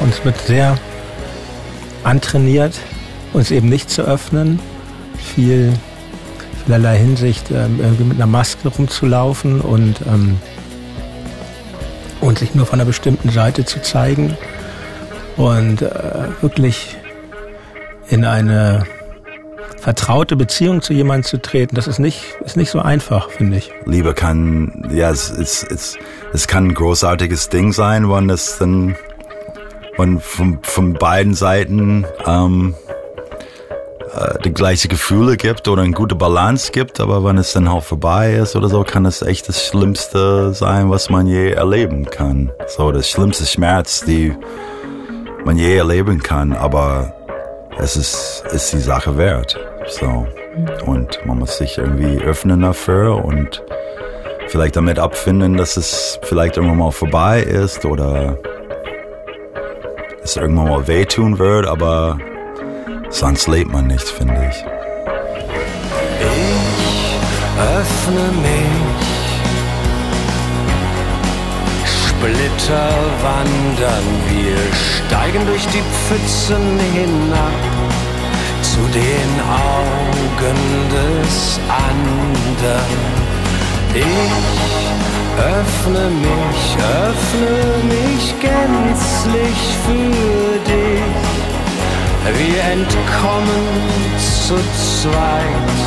Uns 0.00 0.24
wird 0.24 0.38
sehr 0.46 0.78
antrainiert, 2.04 2.78
uns 3.32 3.50
eben 3.50 3.68
nicht 3.68 3.90
zu 3.90 4.02
öffnen, 4.02 4.58
viel 5.16 5.72
vielerlei 6.64 6.98
Hinsicht 6.98 7.50
ähm, 7.50 7.78
irgendwie 7.80 8.04
mit 8.04 8.16
einer 8.16 8.26
Maske 8.26 8.68
rumzulaufen 8.68 9.60
und 9.60 10.00
ähm, 10.06 10.38
und 12.20 12.38
sich 12.40 12.54
nur 12.54 12.66
von 12.66 12.80
einer 12.80 12.86
bestimmten 12.86 13.30
Seite 13.30 13.64
zu 13.64 13.80
zeigen 13.80 14.36
und 15.36 15.82
äh, 15.82 16.28
wirklich 16.40 16.96
in 18.08 18.24
eine 18.24 18.84
vertraute 19.80 20.36
Beziehung 20.36 20.82
zu 20.82 20.92
jemandem 20.92 21.24
zu 21.24 21.40
treten, 21.40 21.74
das 21.74 21.86
ist 21.86 21.98
nicht, 21.98 22.36
ist 22.44 22.56
nicht 22.56 22.70
so 22.70 22.80
einfach, 22.80 23.30
finde 23.30 23.58
ich. 23.58 23.72
Liebe 23.84 24.14
kann, 24.14 24.88
ja, 24.92 25.10
es, 25.10 25.30
es, 25.30 25.62
es, 25.62 25.96
es 26.32 26.46
kann 26.46 26.68
ein 26.68 26.74
großartiges 26.74 27.48
Ding 27.48 27.72
sein, 27.72 28.10
wenn 28.10 28.30
es 28.30 28.58
dann 28.58 28.96
wenn 29.96 30.20
von, 30.20 30.60
von 30.62 30.94
beiden 30.94 31.34
Seiten 31.34 32.06
ähm, 32.24 32.74
äh, 34.14 34.38
die 34.44 34.52
gleichen 34.52 34.88
Gefühle 34.88 35.36
gibt 35.36 35.68
oder 35.68 35.82
eine 35.82 35.92
gute 35.92 36.14
Balance 36.14 36.70
gibt, 36.72 37.00
aber 37.00 37.24
wenn 37.24 37.36
es 37.36 37.52
dann 37.52 37.70
halt 37.70 37.84
vorbei 37.84 38.34
ist 38.34 38.56
oder 38.56 38.68
so, 38.68 38.84
kann 38.84 39.04
es 39.06 39.22
echt 39.22 39.48
das 39.48 39.66
Schlimmste 39.66 40.54
sein, 40.54 40.88
was 40.90 41.10
man 41.10 41.26
je 41.26 41.50
erleben 41.50 42.06
kann. 42.06 42.52
So, 42.68 42.92
das 42.92 43.10
schlimmste 43.10 43.44
Schmerz, 43.44 44.04
die 44.04 44.32
man 45.44 45.58
je 45.58 45.76
erleben 45.76 46.22
kann, 46.22 46.52
aber 46.52 47.17
es 47.78 47.96
ist, 47.96 48.44
ist 48.52 48.72
die 48.72 48.80
Sache 48.80 49.16
wert. 49.16 49.58
So. 49.88 50.26
Und 50.84 51.24
man 51.24 51.38
muss 51.38 51.58
sich 51.58 51.78
irgendwie 51.78 52.18
öffnen 52.20 52.60
dafür 52.60 53.24
und 53.24 53.62
vielleicht 54.48 54.76
damit 54.76 54.98
abfinden, 54.98 55.56
dass 55.56 55.76
es 55.76 56.18
vielleicht 56.22 56.56
irgendwann 56.56 56.78
mal 56.78 56.90
vorbei 56.90 57.40
ist 57.40 57.84
oder 57.84 58.38
es 60.22 60.36
irgendwann 60.36 60.68
mal 60.68 60.86
wehtun 60.86 61.38
wird, 61.38 61.66
aber 61.66 62.18
sonst 63.10 63.46
lebt 63.46 63.70
man 63.70 63.86
nicht, 63.86 64.08
finde 64.08 64.50
ich. 64.50 64.64
Ich 66.20 67.18
öffne 67.58 68.32
mich, 68.42 68.87
Splitter 72.18 72.90
wandern, 73.22 74.06
wir 74.28 74.58
steigen 74.74 75.46
durch 75.46 75.64
die 75.68 75.82
Pfützen 75.82 76.80
hinab 76.92 77.52
zu 78.60 78.80
den 78.92 79.40
Augen 79.46 80.58
des 80.90 81.60
anderen. 81.68 82.98
Ich 83.94 84.90
öffne 85.38 86.10
mich, 86.10 86.76
öffne 87.06 87.56
mich 87.86 88.34
gänzlich 88.40 89.76
für 89.86 90.58
dich. 90.66 91.22
Wir 92.36 92.62
entkommen 92.72 93.68
zu 94.18 94.58
zweit 94.74 95.78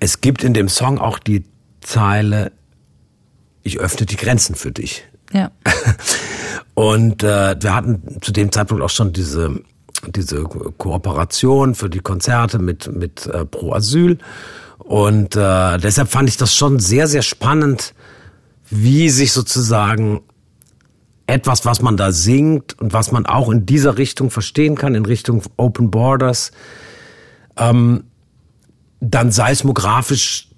es 0.00 0.20
gibt 0.20 0.44
in 0.44 0.54
dem 0.54 0.68
Song 0.68 0.98
auch 0.98 1.18
die 1.18 1.44
Zeile, 1.80 2.52
ich 3.62 3.78
öffne 3.78 4.06
die 4.06 4.16
Grenzen 4.16 4.54
für 4.54 4.72
dich. 4.72 5.04
Ja. 5.32 5.50
Und 6.74 7.22
äh, 7.22 7.56
wir 7.60 7.74
hatten 7.74 8.20
zu 8.20 8.32
dem 8.32 8.52
Zeitpunkt 8.52 8.82
auch 8.82 8.90
schon 8.90 9.12
diese, 9.12 9.60
diese 10.08 10.42
Kooperation 10.42 11.74
für 11.74 11.88
die 11.88 12.00
Konzerte 12.00 12.58
mit, 12.58 12.94
mit 12.94 13.26
äh, 13.26 13.44
Pro 13.44 13.72
Asyl. 13.72 14.18
Und 14.78 15.36
äh, 15.36 15.78
deshalb 15.78 16.08
fand 16.08 16.28
ich 16.28 16.36
das 16.36 16.54
schon 16.54 16.78
sehr, 16.78 17.06
sehr 17.06 17.22
spannend, 17.22 17.94
wie 18.70 19.08
sich 19.08 19.32
sozusagen 19.32 20.20
etwas, 21.26 21.64
was 21.64 21.80
man 21.80 21.96
da 21.96 22.12
singt 22.12 22.78
und 22.80 22.92
was 22.92 23.12
man 23.12 23.24
auch 23.24 23.50
in 23.50 23.64
dieser 23.64 23.96
Richtung 23.96 24.30
verstehen 24.30 24.74
kann, 24.74 24.94
in 24.94 25.06
Richtung 25.06 25.42
Open 25.56 25.90
Borders, 25.90 26.52
ähm, 27.56 28.04
dann 29.00 29.30
seismografisch 29.30 30.48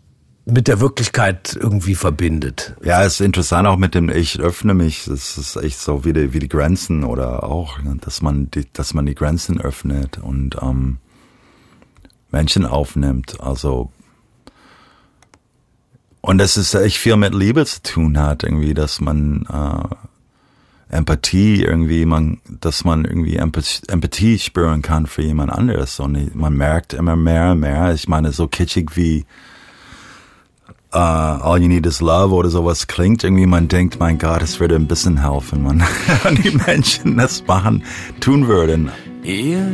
mit 0.46 0.68
der 0.68 0.80
Wirklichkeit 0.80 1.58
irgendwie 1.60 1.96
verbindet. 1.96 2.74
Ja, 2.82 3.02
es 3.02 3.14
ist 3.14 3.20
interessant 3.20 3.66
auch 3.66 3.76
mit 3.76 3.94
dem 3.96 4.08
Ich 4.08 4.38
öffne 4.38 4.74
mich. 4.74 5.04
Das 5.04 5.36
ist 5.36 5.56
echt 5.56 5.78
so 5.80 6.04
wie 6.04 6.12
die, 6.12 6.32
wie 6.32 6.38
die 6.38 6.48
Grenzen 6.48 7.02
oder 7.02 7.42
auch, 7.42 7.82
ne, 7.82 7.96
dass 8.00 8.22
man 8.22 8.50
die, 8.52 8.64
dass 8.72 8.94
man 8.94 9.06
die 9.06 9.16
Grenzen 9.16 9.60
öffnet 9.60 10.18
und 10.18 10.56
ähm, 10.62 10.98
Menschen 12.30 12.64
aufnimmt. 12.64 13.40
Also 13.40 13.90
und 16.20 16.38
das 16.38 16.56
ist 16.56 16.74
echt 16.74 16.96
viel 16.96 17.16
mit 17.16 17.34
Liebe 17.34 17.64
zu 17.66 17.82
tun 17.82 18.18
hat, 18.18 18.42
irgendwie, 18.42 18.74
dass 18.74 19.00
man 19.00 19.46
äh, 19.48 20.94
Empathie 20.96 21.62
irgendwie, 21.62 22.04
man, 22.04 22.40
dass 22.48 22.84
man 22.84 23.04
irgendwie 23.04 23.36
Empathie, 23.36 23.82
Empathie 23.88 24.38
spüren 24.38 24.82
kann 24.82 25.06
für 25.06 25.22
jemand 25.22 25.52
anderes. 25.52 25.98
Und 26.00 26.34
man 26.34 26.56
merkt 26.56 26.94
immer 26.94 27.16
mehr 27.16 27.52
und 27.52 27.60
mehr. 27.60 27.94
Ich 27.94 28.08
meine, 28.08 28.32
so 28.32 28.48
kitschig 28.48 28.96
wie 28.96 29.24
uh, 30.96 31.38
All 31.42 31.60
You 31.60 31.68
Need 31.68 31.86
Is 31.86 32.00
Love 32.00 32.34
oder 32.34 32.48
sowas 32.48 32.86
klingt, 32.86 33.22
irgendwie 33.22 33.46
man 33.46 33.68
denkt, 33.68 34.00
mein 34.00 34.18
Gott, 34.18 34.42
es 34.42 34.58
würde 34.58 34.76
ein 34.76 34.86
bisschen 34.86 35.22
helfen, 35.22 35.68
wenn 35.68 35.84
die 36.42 36.56
Menschen 36.56 37.18
das 37.18 37.46
machen, 37.46 37.84
tun 38.20 38.48
würden. 38.48 38.90
Ihr, 39.22 39.66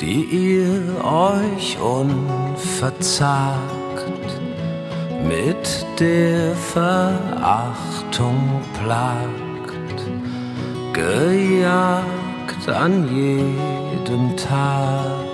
die 0.00 0.24
ihr 0.24 1.02
euch 1.04 1.78
unverzagt 1.80 3.56
mit 5.26 5.86
der 5.98 6.54
Verachtung 6.54 8.36
plagt, 8.82 9.72
gejagt 10.92 12.68
an 12.68 13.08
jedem 13.14 14.36
Tag 14.36 15.24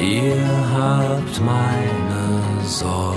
Ihr 0.00 0.36
habt 0.76 1.40
meine 1.40 2.40
Solidarität. 2.64 3.08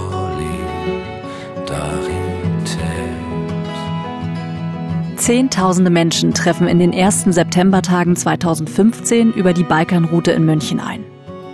Zehntausende 5.18 5.92
Menschen 5.92 6.34
treffen 6.34 6.68
in 6.68 6.80
den 6.80 6.94
ersten 6.94 7.32
Septembertagen 7.32 8.16
2015 8.16 9.34
über 9.34 9.54
die 9.54 9.64
Balkanroute 9.64 10.32
in 10.32 10.46
München 10.46 10.80
ein. 10.80 11.04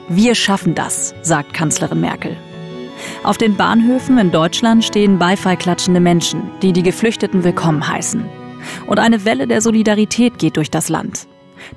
Wir 0.08 0.36
schaffen 0.36 0.74
das, 0.74 1.14
sagt 1.22 1.54
Kanzlerin 1.54 2.00
Merkel. 2.00 2.38
Auf 3.24 3.38
den 3.38 3.56
Bahnhöfen 3.56 4.18
in 4.18 4.32
Deutschland 4.32 4.84
stehen 4.84 5.20
beifallklatschende 5.20 6.00
Menschen, 6.00 6.44
die 6.62 6.74
die 6.74 6.84
Geflüchteten 6.84 7.44
willkommen 7.44 7.88
heißen. 7.88 8.24
Und 8.88 9.00
eine 9.00 9.26
Welle 9.26 9.48
der 9.48 9.62
Solidarität 9.62 10.40
geht 10.40 10.58
durch 10.58 10.72
das 10.72 10.90
Land. 10.90 11.28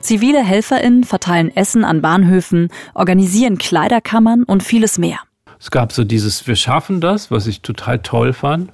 Zivile 0.00 0.42
HelferInnen 0.42 1.04
verteilen 1.04 1.54
Essen 1.56 1.84
an 1.84 2.02
Bahnhöfen, 2.02 2.68
organisieren 2.94 3.58
Kleiderkammern 3.58 4.44
und 4.44 4.62
vieles 4.62 4.98
mehr. 4.98 5.18
Es 5.58 5.70
gab 5.70 5.92
so 5.92 6.04
dieses 6.04 6.46
Wir 6.46 6.56
schaffen 6.56 7.00
das, 7.00 7.30
was 7.30 7.46
ich 7.46 7.60
total 7.60 7.98
toll 7.98 8.32
fand 8.32 8.70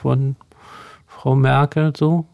von 0.00 0.36
Frau 1.06 1.34
Merkel 1.34 1.92
so. 1.96 2.26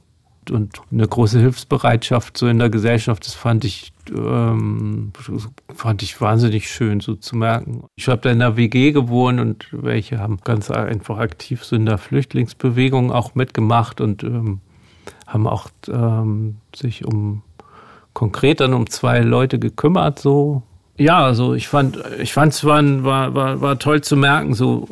Und 0.51 0.81
eine 0.91 1.07
große 1.07 1.39
Hilfsbereitschaft 1.41 2.37
so 2.37 2.47
in 2.47 2.59
der 2.59 2.71
Gesellschaft, 2.71 3.27
das 3.27 3.35
fand 3.35 3.65
ich, 3.65 3.93
ähm, 4.11 5.13
fand 5.75 6.03
ich 6.03 6.21
wahnsinnig 6.21 6.71
schön 6.71 7.01
so 7.01 7.15
zu 7.15 7.37
merken. 7.37 7.85
Ich 7.97 8.09
habe 8.09 8.21
da 8.23 8.31
in 8.31 8.39
der 8.39 8.57
WG 8.57 8.93
gewohnt 8.93 9.41
und 9.41 9.69
welche 9.73 10.19
haben 10.19 10.39
ganz 10.45 10.71
einfach 10.71 11.19
aktiv 11.19 11.65
so 11.65 11.77
in 11.77 11.87
der 11.87 11.99
Flüchtlingsbewegung 11.99 13.13
auch 13.13 13.35
mitgemacht 13.35 14.01
und 14.01 14.23
ähm, 14.23 14.61
haben 15.27 15.47
auch 15.47 15.69
ähm, 15.89 16.57
sich 16.75 17.05
um 17.05 17.43
konkret 18.15 18.61
dann 18.61 18.75
um 18.75 18.91
zwei 18.91 19.21
Leute 19.21 19.59
gekümmert, 19.59 20.19
so. 20.19 20.63
Ja, 20.97 21.25
also 21.25 21.55
ich 21.55 21.69
fand, 21.69 22.03
ich 22.21 22.33
fand 22.33 22.53
es 22.53 22.65
war, 22.65 22.83
war, 23.05 23.35
war, 23.35 23.61
war 23.61 23.79
toll 23.79 24.01
zu 24.01 24.17
merken, 24.17 24.55
so 24.55 24.89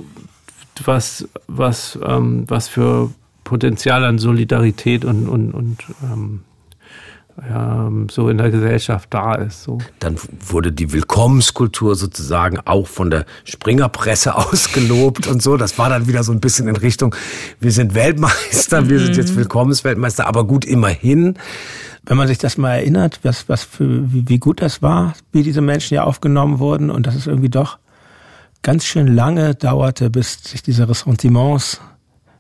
was, 0.85 1.29
was, 1.49 1.99
ähm, 2.07 2.45
was 2.47 2.69
für 2.69 3.11
Potenzial 3.47 4.05
an 4.05 4.19
Solidarität 4.19 5.05
und, 5.05 5.29
und, 5.29 5.53
und 5.53 5.79
ähm, 6.03 6.41
ja, 7.49 7.91
so 8.11 8.29
in 8.29 8.39
der 8.39 8.51
Gesellschaft 8.51 9.13
da 9.15 9.37
ist. 9.37 9.63
So. 9.63 9.79
Dann 10.01 10.17
wurde 10.49 10.73
die 10.73 10.93
Willkommenskultur 10.93 11.95
sozusagen 11.95 12.59
auch 12.65 12.89
von 12.89 13.11
der 13.11 13.25
Springerpresse 13.45 14.35
ausgelobt 14.37 15.29
und 15.29 15.43
so. 15.43 15.57
Das 15.57 15.79
war 15.79 15.89
dann 15.89 16.09
wieder 16.09 16.25
so 16.25 16.33
ein 16.33 16.41
bisschen 16.41 16.67
in 16.67 16.77
Richtung, 16.77 17.15
wir 17.61 17.73
sind 17.73 17.95
Weltmeister, 17.95 18.89
wir 18.89 18.99
sind 18.99 19.17
jetzt 19.17 19.33
mhm. 19.33 19.37
Willkommensweltmeister, 19.37 20.27
aber 20.27 20.45
gut, 20.45 20.65
immerhin. 20.65 21.35
Wenn 22.05 22.17
man 22.17 22.27
sich 22.29 22.39
das 22.39 22.59
mal 22.59 22.75
erinnert, 22.75 23.21
was, 23.23 23.49
was 23.49 23.63
für, 23.63 24.13
wie, 24.13 24.29
wie 24.29 24.39
gut 24.39 24.61
das 24.61 24.83
war, 24.83 25.15
wie 25.31 25.45
diese 25.45 25.61
Menschen 25.61 25.95
ja 25.95 26.05
aufgenommen 26.05 26.59
wurden 26.59 26.91
und 26.91 27.07
dass 27.07 27.15
es 27.15 27.27
irgendwie 27.27 27.49
doch 27.49 27.79
ganz 28.63 28.85
schön 28.85 29.07
lange 29.07 29.55
dauerte, 29.55 30.11
bis 30.11 30.43
sich 30.43 30.63
diese 30.63 30.89
Ressentiments 30.89 31.81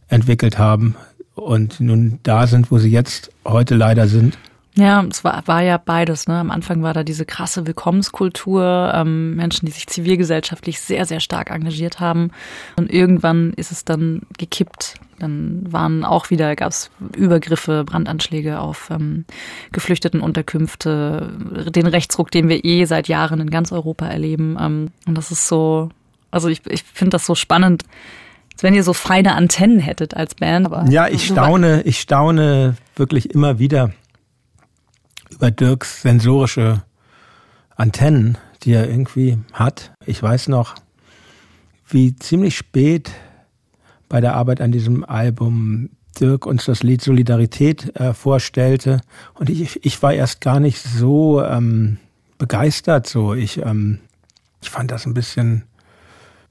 entwickelt 0.09 0.59
haben 0.59 0.97
und 1.35 1.81
nun 1.81 2.19
da 2.23 2.47
sind, 2.47 2.71
wo 2.71 2.79
sie 2.79 2.91
jetzt 2.91 3.31
heute 3.45 3.75
leider 3.75 4.09
sind. 4.09 4.39
Ja, 4.79 5.03
es 5.11 5.25
war, 5.25 5.43
war 5.47 5.63
ja 5.63 5.79
beides. 5.79 6.29
Ne? 6.29 6.39
Am 6.39 6.51
Anfang 6.51 6.83
war 6.83 6.93
da 6.93 7.03
diese 7.03 7.25
krasse 7.25 7.67
Willkommenskultur, 7.67 8.93
ähm, 8.95 9.35
Menschen, 9.35 9.65
die 9.65 9.73
sich 9.73 9.87
zivilgesellschaftlich 9.87 10.81
sehr, 10.81 11.07
sehr 11.07 11.21
stark 11.21 11.51
engagiert 11.51 11.99
haben. 11.99 12.31
Und 12.77 12.93
irgendwann 12.93 13.55
ist 13.55 13.73
es 13.73 13.87
dann 13.87 14.23
gekippt. 14.37 14.97
Dann 15.19 15.65
waren 15.73 16.05
auch 16.05 16.29
wieder, 16.29 16.55
gab 16.57 16.73
es 16.73 16.91
Übergriffe, 17.17 17.85
Brandanschläge 17.85 18.61
auf 18.61 18.91
ähm, 18.91 19.25
Geflüchtetenunterkünfte, 19.73 21.33
den 21.71 21.87
Rechtsruck, 21.87 22.31
den 22.31 22.51
wir 22.51 22.63
eh 22.63 22.85
seit 22.85 23.09
Jahren 23.09 23.41
in 23.41 23.49
ganz 23.49 23.73
Europa 23.73 24.07
erleben. 24.07 24.59
Ähm, 24.61 24.89
und 25.07 25.17
das 25.17 25.31
ist 25.31 25.49
so, 25.49 25.89
also 26.31 26.49
ich, 26.49 26.61
ich 26.67 26.83
finde 26.83 27.13
das 27.13 27.25
so 27.25 27.35
spannend, 27.35 27.85
als 28.57 28.63
wenn 28.63 28.73
ihr 28.73 28.85
so 28.85 28.95
feine 28.95 29.35
Antennen 29.35 29.81
hättet 29.81 30.17
als 30.17 30.35
Band. 30.35 30.65
Aber 30.65 30.87
ja, 30.89 31.09
ich 31.09 31.27
staune, 31.27 31.83
ich 31.83 32.01
staune 32.01 32.77
wirklich 32.95 33.35
immer 33.35 33.59
wieder 33.59 33.93
über 35.29 35.51
Dirks 35.51 36.01
sensorische 36.01 36.83
Antennen, 37.75 38.39
die 38.63 38.73
er 38.73 38.89
irgendwie 38.89 39.37
hat. 39.53 39.93
Ich 40.07 40.23
weiß 40.23 40.49
noch, 40.49 40.75
wie 41.87 42.17
ziemlich 42.17 42.57
spät 42.57 43.11
bei 44.09 44.23
der 44.23 44.35
Arbeit 44.35 44.63
an 44.63 44.73
diesem 44.73 45.05
Album 45.05 45.91
Dirk 46.19 46.47
uns 46.47 46.65
das 46.65 46.83
Lied 46.83 47.03
Solidarität 47.03 47.95
äh, 47.97 48.15
vorstellte. 48.15 49.03
Und 49.35 49.51
ich, 49.51 49.85
ich 49.85 50.03
war 50.03 50.15
erst 50.15 50.41
gar 50.41 50.61
nicht 50.61 50.79
so 50.79 51.43
ähm, 51.43 51.99
begeistert. 52.39 53.07
So, 53.07 53.35
ich, 53.35 53.59
ähm, 53.59 53.99
ich 54.63 54.71
fand 54.71 54.91
das 54.91 55.05
ein 55.05 55.13
bisschen 55.13 55.65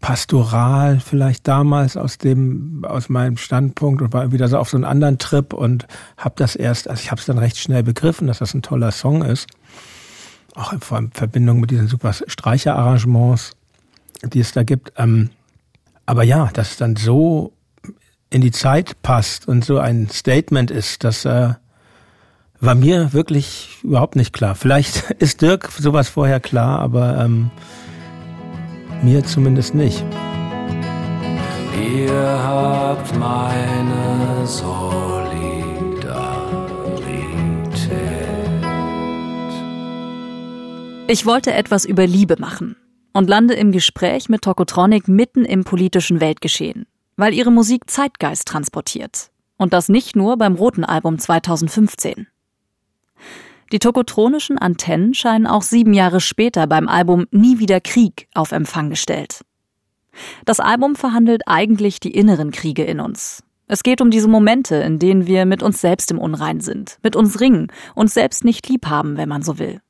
pastoral 0.02 1.00
vielleicht 1.00 1.48
damals 1.48 1.98
aus 1.98 2.18
dem 2.18 2.86
aus 2.86 3.10
meinem 3.10 3.38
Standpunkt 3.38 4.02
und 4.02 4.14
war 4.14 4.32
wieder 4.32 4.48
so 4.48 4.58
auf 4.58 4.70
so 4.70 4.78
einen 4.78 4.84
anderen 4.84 5.18
Trip 5.18 5.54
und 5.54 5.88
habe 6.18 6.36
das 6.38 6.56
erst, 6.56 6.90
also 6.90 7.02
ich 7.02 7.12
habe 7.12 7.20
es 7.20 7.26
dann 7.26 7.38
recht 7.38 7.58
schnell 7.58 7.84
begriffen, 7.84 8.28
dass 8.28 8.40
das 8.40 8.54
ein 8.54 8.62
toller 8.62 8.92
Song 8.92 9.24
ist, 9.24 9.48
auch 10.54 10.74
in 10.74 10.80
Verbindung 11.12 11.60
mit 11.60 11.72
diesen 11.72 11.88
super 11.88 12.14
Streicherarrangements, 12.14 13.56
die 14.24 14.40
es 14.40 14.52
da 14.52 14.64
gibt. 14.64 14.94
Ähm, 14.98 15.30
aber 16.06 16.24
ja, 16.24 16.50
dass 16.54 16.72
es 16.72 16.78
dann 16.78 16.96
so 16.96 17.54
in 18.30 18.42
die 18.42 18.52
Zeit 18.52 19.02
passt 19.02 19.48
und 19.48 19.66
so 19.66 19.80
ein 19.80 20.10
Statement 20.10 20.72
ist, 20.72 21.04
das 21.04 21.26
äh, 21.26 21.54
war 22.60 22.76
mir 22.76 23.14
wirklich 23.14 23.80
überhaupt 23.84 24.16
nicht 24.16 24.34
klar. 24.34 24.56
Vielleicht 24.56 25.12
ist 25.20 25.42
Dirk 25.42 25.72
sowas 25.72 26.10
vorher 26.10 26.40
klar, 26.40 26.80
aber 26.80 27.24
ähm, 27.24 27.52
mir 29.04 29.24
zumindest 29.24 29.76
nicht. 29.76 30.04
Ihr 31.96 32.44
habt 32.44 33.16
meine 33.18 34.46
Solidarität. 34.46 34.96
Ich 41.08 41.26
wollte 41.26 41.54
etwas 41.54 41.86
über 41.86 42.08
Liebe 42.08 42.36
machen 42.40 42.76
und 43.14 43.30
lande 43.30 43.54
im 43.54 43.72
Gespräch 43.72 44.28
mit 44.30 44.42
Tokotronic 44.42 45.08
mitten 45.08 45.46
im 45.46 45.64
politischen 45.64 46.20
Weltgeschehen, 46.20 46.86
weil 47.16 47.34
ihre 47.34 47.52
Musik 47.52 47.90
Zeitgeist 47.90 48.48
transportiert. 48.48 49.30
Und 49.58 49.72
das 49.74 49.88
nicht 49.88 50.16
nur 50.16 50.38
beim 50.38 50.56
Roten 50.56 50.84
Album 50.84 51.18
2015. 51.18 52.28
Die 53.72 53.80
tokotronischen 53.80 54.58
Antennen 54.58 55.14
scheinen 55.14 55.48
auch 55.48 55.64
sieben 55.64 55.94
Jahre 55.94 56.22
später 56.22 56.68
beim 56.68 56.88
Album 56.88 57.26
Nie 57.32 57.60
wieder 57.60 57.82
Krieg 57.82 58.28
auf 58.34 58.52
Empfang 58.52 58.90
gestellt. 58.90 59.44
Das 60.46 60.60
Album 60.60 60.96
verhandelt 60.96 61.44
eigentlich 61.48 62.00
die 62.00 62.12
inneren 62.12 62.52
Kriege 62.52 62.84
in 62.84 63.00
uns. 63.00 63.44
Es 63.68 63.82
geht 63.82 64.00
um 64.02 64.12
diese 64.12 64.28
Momente, 64.28 64.76
in 64.76 65.00
denen 65.00 65.26
wir 65.26 65.46
mit 65.46 65.64
uns 65.64 65.82
selbst 65.82 66.12
im 66.12 66.20
Unrein 66.20 66.62
sind, 66.62 67.00
mit 67.02 67.16
uns 67.16 67.40
ringen, 67.40 67.72
uns 67.96 68.14
selbst 68.14 68.46
nicht 68.46 68.70
lieb 68.70 68.86
haben, 68.86 69.18
wenn 69.18 69.28
man 69.28 69.42
so 69.42 69.58
will. 69.58 69.82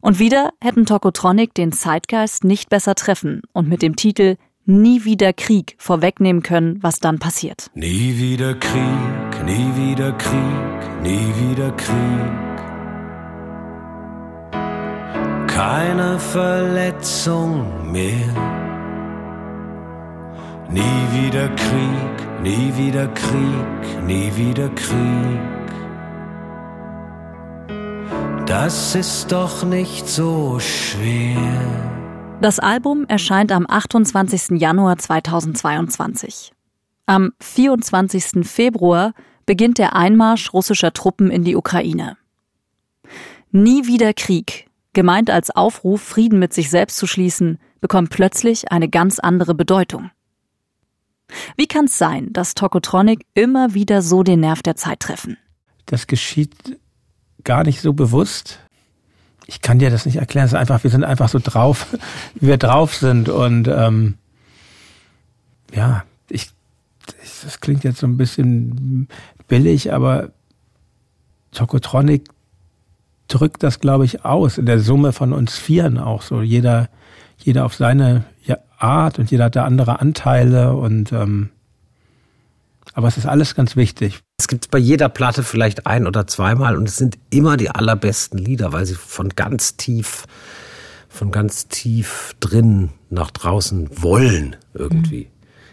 Und 0.00 0.18
wieder 0.18 0.50
hätten 0.62 0.86
Tokotronic 0.86 1.52
den 1.52 1.72
Zeitgeist 1.72 2.44
nicht 2.44 2.70
besser 2.70 2.94
treffen 2.94 3.42
und 3.52 3.68
mit 3.68 3.82
dem 3.82 3.96
Titel 3.96 4.36
Nie 4.64 5.04
wieder 5.04 5.32
Krieg 5.32 5.74
vorwegnehmen 5.78 6.42
können, 6.42 6.78
was 6.80 7.00
dann 7.00 7.18
passiert. 7.18 7.70
Nie 7.74 8.16
wieder 8.16 8.54
Krieg, 8.54 9.44
nie 9.44 9.74
wieder 9.76 10.12
Krieg, 10.12 11.02
nie 11.02 11.32
wieder 11.50 11.72
Krieg. 11.72 12.49
Keine 15.60 16.18
Verletzung 16.18 17.92
mehr. 17.92 18.32
Nie 20.70 21.04
wieder 21.12 21.48
Krieg, 21.48 22.16
nie 22.42 22.72
wieder 22.78 23.06
Krieg, 23.08 24.06
nie 24.06 24.34
wieder 24.36 24.70
Krieg. 24.70 25.68
Das 28.46 28.94
ist 28.94 29.32
doch 29.32 29.62
nicht 29.64 30.08
so 30.08 30.58
schwer. 30.60 31.36
Das 32.40 32.58
Album 32.58 33.04
erscheint 33.06 33.52
am 33.52 33.66
28. 33.68 34.58
Januar 34.58 34.96
2022. 34.96 36.52
Am 37.04 37.32
24. 37.38 38.48
Februar 38.48 39.12
beginnt 39.44 39.76
der 39.76 39.94
Einmarsch 39.94 40.54
russischer 40.54 40.94
Truppen 40.94 41.30
in 41.30 41.44
die 41.44 41.54
Ukraine. 41.54 42.16
Nie 43.52 43.86
wieder 43.86 44.14
Krieg 44.14 44.69
gemeint 44.92 45.30
als 45.30 45.50
Aufruf, 45.50 46.02
Frieden 46.02 46.38
mit 46.38 46.52
sich 46.52 46.70
selbst 46.70 46.96
zu 46.96 47.06
schließen, 47.06 47.58
bekommt 47.80 48.10
plötzlich 48.10 48.70
eine 48.72 48.88
ganz 48.88 49.18
andere 49.18 49.54
Bedeutung. 49.54 50.10
Wie 51.56 51.66
kann 51.66 51.84
es 51.84 51.96
sein, 51.96 52.32
dass 52.32 52.54
Tokotronic 52.54 53.24
immer 53.34 53.74
wieder 53.74 54.02
so 54.02 54.22
den 54.22 54.40
Nerv 54.40 54.62
der 54.62 54.76
Zeit 54.76 55.00
treffen? 55.00 55.36
Das 55.86 56.06
geschieht 56.06 56.78
gar 57.44 57.64
nicht 57.64 57.80
so 57.80 57.92
bewusst. 57.92 58.60
Ich 59.46 59.60
kann 59.60 59.78
dir 59.78 59.90
das 59.90 60.06
nicht 60.06 60.16
erklären. 60.16 60.46
Es 60.46 60.52
ist 60.52 60.58
einfach, 60.58 60.84
wir 60.84 60.90
sind 60.90 61.04
einfach 61.04 61.28
so 61.28 61.40
drauf, 61.42 61.86
wie 62.34 62.48
wir 62.48 62.58
drauf 62.58 62.94
sind. 62.94 63.28
Und 63.28 63.68
ähm, 63.68 64.14
ja, 65.72 66.04
ich, 66.28 66.50
das 67.42 67.60
klingt 67.60 67.84
jetzt 67.84 68.00
so 68.00 68.06
ein 68.06 68.16
bisschen 68.16 69.08
billig, 69.48 69.92
aber 69.92 70.30
Tokotronic 71.52 72.28
drückt 73.34 73.62
das, 73.62 73.80
glaube 73.80 74.04
ich, 74.04 74.24
aus, 74.24 74.58
in 74.58 74.66
der 74.66 74.80
Summe 74.80 75.12
von 75.12 75.32
uns 75.32 75.56
Vieren 75.56 75.98
auch 75.98 76.22
so. 76.22 76.42
Jeder, 76.42 76.88
jeder 77.38 77.64
auf 77.64 77.74
seine 77.74 78.24
Art 78.80 79.18
und 79.18 79.30
jeder 79.30 79.44
hat 79.44 79.56
da 79.56 79.64
andere 79.64 80.00
Anteile 80.00 80.74
und 80.74 81.12
ähm, 81.12 81.50
aber 82.92 83.06
es 83.06 83.16
ist 83.16 83.26
alles 83.26 83.54
ganz 83.54 83.76
wichtig. 83.76 84.20
Es 84.38 84.48
gibt 84.48 84.70
bei 84.70 84.78
jeder 84.78 85.08
Platte 85.08 85.44
vielleicht 85.44 85.86
ein 85.86 86.06
oder 86.06 86.26
zweimal 86.26 86.76
und 86.76 86.88
es 86.88 86.96
sind 86.96 87.18
immer 87.30 87.56
die 87.56 87.70
allerbesten 87.70 88.38
Lieder, 88.38 88.72
weil 88.72 88.84
sie 88.84 88.94
von 88.94 89.28
ganz 89.28 89.76
tief, 89.76 90.24
von 91.08 91.30
ganz 91.30 91.68
tief 91.68 92.34
drin 92.40 92.88
nach 93.10 93.30
draußen 93.30 94.02
wollen 94.02 94.56
irgendwie. 94.74 95.24
Mhm. 95.24 95.30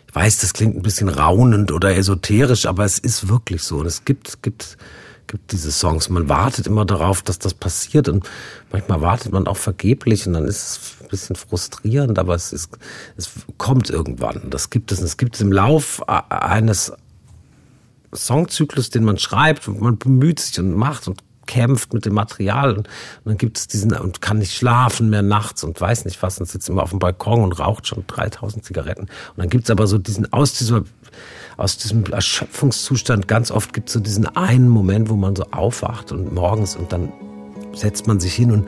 Ich 0.10 0.15
weiß, 0.15 0.39
das 0.39 0.54
klingt 0.54 0.76
ein 0.76 0.84
bisschen 0.84 1.10
raunend 1.10 1.72
oder 1.72 1.96
esoterisch, 1.96 2.65
aber 2.65 2.86
es 2.86 3.00
ist 3.00 3.30
wirklich 3.30 3.63
so. 3.63 3.78
Und 3.78 3.88
es 3.88 4.06
gibt, 4.06 4.43
gibt 4.43 4.78
gibt 5.28 5.52
diese 5.52 5.72
Songs. 5.72 6.10
Man 6.10 6.30
wartet 6.30 6.68
immer 6.68 6.86
darauf, 6.86 7.22
dass 7.22 7.38
das 7.40 7.54
passiert 7.54 8.10
und 8.10 8.28
manchmal 8.72 9.02
wartet 9.02 9.32
man 9.32 9.48
auch 9.48 9.58
vergeblich 9.58 10.26
und 10.26 10.34
dann 10.34 10.46
ist 10.46 10.58
es 10.58 10.96
ein 11.02 11.10
bisschen 11.10 11.36
frustrierend, 11.36 12.18
aber 12.18 12.34
es 12.34 12.54
ist, 12.54 12.78
es 13.18 13.30
kommt 13.58 13.90
irgendwann. 13.90 14.50
Das 14.50 14.70
gibt 14.70 14.92
es. 14.92 15.02
Es 15.02 15.18
gibt 15.18 15.36
es 15.36 15.42
im 15.42 15.52
Lauf 15.52 16.02
eines 16.08 16.94
Songzyklus, 18.16 18.90
den 18.90 19.04
man 19.04 19.18
schreibt 19.18 19.68
und 19.68 19.82
man 19.82 19.98
bemüht 19.98 20.40
sich 20.40 20.60
und 20.60 20.74
macht 20.74 21.08
und 21.08 21.22
kämpft 21.46 21.94
mit 21.94 22.06
dem 22.06 22.13
Material 22.13 22.78
und, 22.78 22.88
dann 23.26 23.38
gibt 23.38 23.58
es 23.58 23.68
diesen 23.68 23.94
und 23.94 24.22
kann 24.22 24.38
nicht 24.38 24.54
schlafen 24.54 25.10
mehr 25.10 25.22
nachts 25.22 25.63
und 25.63 25.80
weiß 25.80 26.06
nicht 26.06 26.22
was 26.22 26.40
und 26.40 26.46
sitzt 26.46 26.70
immer 26.70 26.84
auf 26.84 26.90
dem 26.92 27.00
Balkon 27.00 27.42
und 27.42 27.58
raucht 27.58 27.88
schon 27.88 28.04
3000 28.06 28.63
Zigaretten 28.63 29.04
und 29.04 29.38
dann 29.38 29.50
gibt 29.50 29.63
es 29.63 29.70
aber 29.70 29.88
so 29.88 29.98
diesen 29.98 30.32
aus 30.34 30.54
dieser 30.54 30.84
aus 31.58 31.78
diesem 31.78 32.06
Erschöpfungszustand, 32.06 33.28
ganz 33.28 33.50
oft 33.50 33.74
gibt 33.74 33.89
es 33.89 33.93
so 33.93 34.00
diesen 34.00 34.28
einen 34.36 34.70
Moment, 34.70 35.10
wo 35.10 35.15
man 35.15 35.36
so 35.36 35.43
aufwacht 35.52 36.12
und 36.12 36.34
morgens 36.34 36.76
und 36.76 36.93
dann 36.93 37.12
setzt 37.74 38.08
man 38.08 38.20
sich 38.20 38.36
hin 38.36 38.52
und 38.52 38.67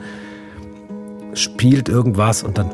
spielt 1.34 1.88
irgendwas 1.88 2.42
und 2.42 2.58
dann 2.58 2.70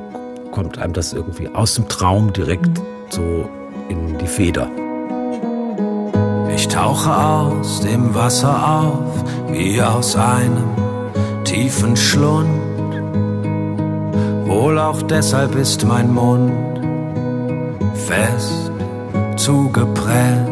kommt 0.52 0.78
einem 0.78 0.94
das 0.94 1.12
irgendwie 1.12 1.48
aus 1.48 1.74
dem 1.74 1.88
Traum 1.88 2.32
direkt 2.32 2.66
mhm. 2.66 2.82
so 3.10 3.48
in 3.90 4.16
die 4.18 4.26
Feder. 4.26 4.70
Ich 6.54 6.68
tauche 6.68 7.14
aus 7.14 7.80
dem 7.80 8.14
Wasser 8.14 8.80
auf, 8.80 9.24
wie 9.50 9.82
aus 9.82 10.16
einem 10.16 10.64
tiefen 11.44 11.94
Schlund. 11.94 12.48
Wohl 14.46 14.78
auch 14.78 15.02
deshalb 15.02 15.54
ist 15.56 15.84
mein 15.84 16.14
Mund 16.14 16.52
fest 18.06 18.72
zugepresst. 19.36 20.50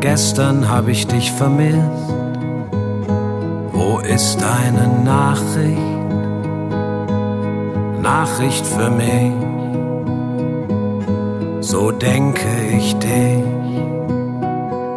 Gestern 0.00 0.68
hab 0.68 0.88
ich 0.88 1.06
dich 1.06 1.30
vermisst. 1.32 1.78
Wo 3.72 3.98
ist 3.98 4.38
deine 4.40 4.88
Nachricht? 5.04 5.78
Nachricht 8.02 8.66
für 8.66 8.90
mich. 8.90 9.32
So 11.60 11.90
denke 11.90 12.48
ich 12.76 12.96
dich. 12.96 13.44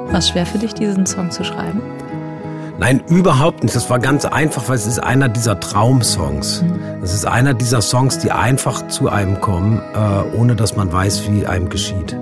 War 0.09 0.19
es 0.19 0.29
schwer 0.29 0.45
für 0.45 0.59
dich, 0.59 0.73
diesen 0.73 1.05
Song 1.05 1.31
zu 1.31 1.43
schreiben? 1.43 1.81
Nein, 2.83 3.01
überhaupt 3.07 3.63
nicht. 3.63 3.73
Das 3.77 3.89
war 3.89 3.97
ganz 3.97 4.25
einfach, 4.25 4.67
weil 4.67 4.75
es 4.75 4.85
ist 4.85 4.99
einer 4.99 5.29
dieser 5.29 5.57
Traumsongs. 5.57 6.65
Es 7.01 7.13
ist 7.13 7.25
einer 7.25 7.53
dieser 7.53 7.81
Songs, 7.81 8.19
die 8.19 8.29
einfach 8.29 8.89
zu 8.89 9.07
einem 9.07 9.39
kommen, 9.39 9.81
äh, 9.95 10.37
ohne 10.37 10.57
dass 10.57 10.75
man 10.75 10.91
weiß, 10.91 11.31
wie 11.31 11.47
einem 11.47 11.69
geschieht. 11.69 12.17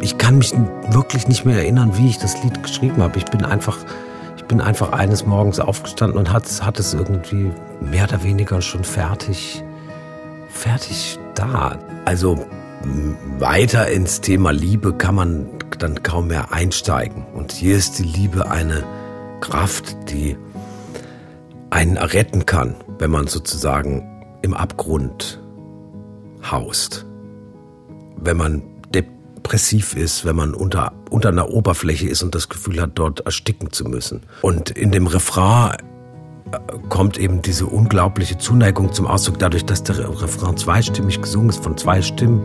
Ich 0.00 0.18
kann 0.18 0.38
mich 0.38 0.52
wirklich 0.88 1.28
nicht 1.28 1.44
mehr 1.44 1.58
erinnern, 1.58 1.96
wie 1.96 2.08
ich 2.08 2.18
das 2.18 2.42
Lied 2.42 2.60
geschrieben 2.60 3.00
habe. 3.00 3.16
Ich 3.18 3.26
bin 3.26 3.44
einfach, 3.44 3.78
ich 4.36 4.42
bin 4.46 4.60
einfach 4.60 4.90
eines 4.90 5.26
Morgens 5.26 5.60
aufgestanden 5.60 6.18
und 6.18 6.32
hat, 6.32 6.44
hat 6.60 6.80
es 6.80 6.92
irgendwie 6.92 7.52
mehr 7.80 8.08
oder 8.08 8.24
weniger 8.24 8.62
schon 8.62 8.82
fertig, 8.82 9.62
fertig 10.48 11.20
da. 11.36 11.78
Also 12.04 12.44
weiter 13.38 13.86
ins 13.86 14.20
Thema 14.22 14.50
Liebe 14.50 14.92
kann 14.92 15.14
man 15.14 15.46
dann 15.78 16.02
kaum 16.02 16.26
mehr 16.26 16.52
einsteigen. 16.52 17.26
Und 17.32 17.52
hier 17.52 17.76
ist 17.76 18.00
die 18.00 18.02
Liebe 18.02 18.50
eine 18.50 18.82
Kraft, 19.42 19.94
die 20.08 20.36
einen 21.68 21.98
retten 21.98 22.46
kann, 22.46 22.76
wenn 22.98 23.10
man 23.10 23.26
sozusagen 23.26 24.08
im 24.40 24.54
Abgrund 24.54 25.42
haust. 26.50 27.04
Wenn 28.16 28.36
man 28.36 28.62
depressiv 28.94 29.96
ist, 29.96 30.24
wenn 30.24 30.36
man 30.36 30.54
unter, 30.54 30.92
unter 31.10 31.28
einer 31.30 31.50
Oberfläche 31.50 32.08
ist 32.08 32.22
und 32.22 32.34
das 32.34 32.48
Gefühl 32.48 32.80
hat, 32.80 32.92
dort 32.94 33.20
ersticken 33.20 33.72
zu 33.72 33.84
müssen. 33.84 34.22
Und 34.42 34.70
in 34.70 34.92
dem 34.92 35.06
Refrain 35.06 35.76
äh, 36.52 36.58
kommt 36.88 37.18
eben 37.18 37.42
diese 37.42 37.66
unglaubliche 37.66 38.38
Zuneigung 38.38 38.92
zum 38.92 39.06
Ausdruck, 39.06 39.38
dadurch, 39.38 39.64
dass 39.64 39.82
der 39.82 39.98
Refrain 39.98 40.56
zweistimmig 40.56 41.20
gesungen 41.20 41.50
ist 41.50 41.62
von 41.62 41.76
zwei 41.76 42.00
Stimmen. 42.00 42.40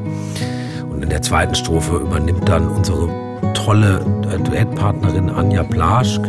Und 0.89 1.03
in 1.03 1.09
der 1.09 1.21
zweiten 1.21 1.53
Strophe 1.53 1.97
übernimmt 1.97 2.49
dann 2.49 2.67
unsere 2.67 3.07
tolle 3.53 3.99
äh, 4.31 4.39
Duettpartnerin 4.39 5.29
Anja 5.29 5.63
Plaschk 5.63 6.21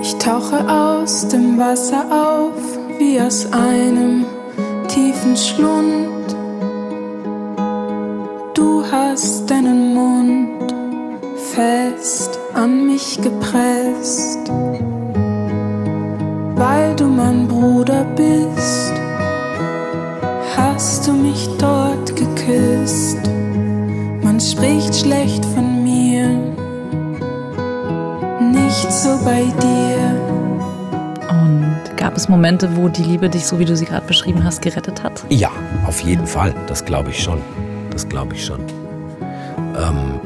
ich 0.00 0.14
tauche 0.16 0.68
aus 0.68 1.28
dem 1.28 1.58
Wasser 1.58 2.04
auf, 2.10 2.78
wie 2.98 3.20
aus 3.20 3.46
einem 3.52 4.24
tiefen 4.88 5.36
Schlund. 5.36 6.36
Du 8.54 8.84
hast 8.90 9.50
deinen 9.50 9.94
Mund 9.94 10.74
fest 11.52 12.38
an 12.54 12.86
mich 12.86 13.20
gepresst, 13.20 14.50
weil 16.56 16.94
du 16.96 17.06
mein 17.06 17.48
Bruder 17.48 18.04
bist. 18.16 18.92
Hast 20.56 21.06
du 21.06 21.12
mich 21.12 21.48
dort 21.58 22.14
geküsst? 22.16 23.18
Man 24.22 24.40
spricht 24.40 24.94
schlecht 24.96 25.44
von 25.44 25.63
nicht 28.84 28.96
so 28.96 29.18
bei 29.24 29.44
dir. 29.62 29.98
Und 31.30 31.96
gab 31.96 32.16
es 32.16 32.28
Momente, 32.28 32.76
wo 32.76 32.88
die 32.88 33.02
Liebe 33.02 33.30
dich, 33.30 33.46
so 33.46 33.58
wie 33.58 33.64
du 33.64 33.76
sie 33.76 33.86
gerade 33.86 34.06
beschrieben 34.06 34.44
hast, 34.44 34.60
gerettet 34.60 35.02
hat? 35.02 35.24
Ja, 35.30 35.50
auf 35.86 36.00
jeden 36.00 36.26
Fall. 36.26 36.54
Das 36.66 36.84
glaube 36.84 37.10
ich 37.10 37.22
schon. 37.22 37.40
Das 37.90 38.08
glaube 38.08 38.34
ich 38.34 38.44
schon. 38.44 38.60
Ähm, 39.76 40.20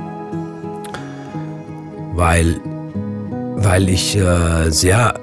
weil, 2.14 2.60
weil 3.56 3.88
ich 3.88 4.16
äh, 4.16 4.70
sehr 4.70 5.14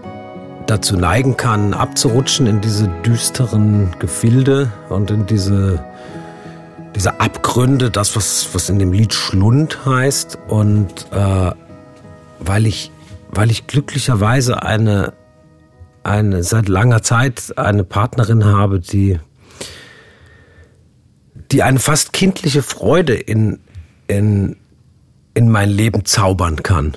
dazu 0.68 0.96
neigen 0.96 1.36
kann, 1.36 1.74
abzurutschen 1.74 2.48
in 2.48 2.62
diese 2.62 2.88
düsteren 3.06 3.92
Gefilde 4.00 4.72
und 4.90 5.12
in 5.12 5.26
diese, 5.26 5.84
diese 6.96 7.20
Abgründe, 7.20 7.92
das, 7.92 8.16
was, 8.16 8.48
was 8.54 8.70
in 8.70 8.80
dem 8.80 8.94
Lied 8.94 9.14
Schlund 9.14 9.86
heißt. 9.86 10.38
Und 10.48 11.08
äh, 11.12 11.52
weil 12.40 12.66
ich 12.66 12.92
weil 13.36 13.52
ich 13.52 13.68
glücklicherweise 13.68 14.64
eine, 14.64 15.14
eine 16.04 16.44
seit 16.44 16.70
langer 16.70 17.04
Zeit 17.04 17.58
eine 17.58 17.84
Partnerin 17.84 18.46
habe, 18.46 18.80
die, 18.80 19.20
die 21.52 21.62
eine 21.62 21.80
fast 21.80 22.14
kindliche 22.14 22.64
Freude 22.64 23.14
in, 23.14 23.60
in, 24.08 24.56
in 25.34 25.50
mein 25.50 25.70
Leben 25.70 26.06
zaubern 26.06 26.64
kann. 26.64 26.96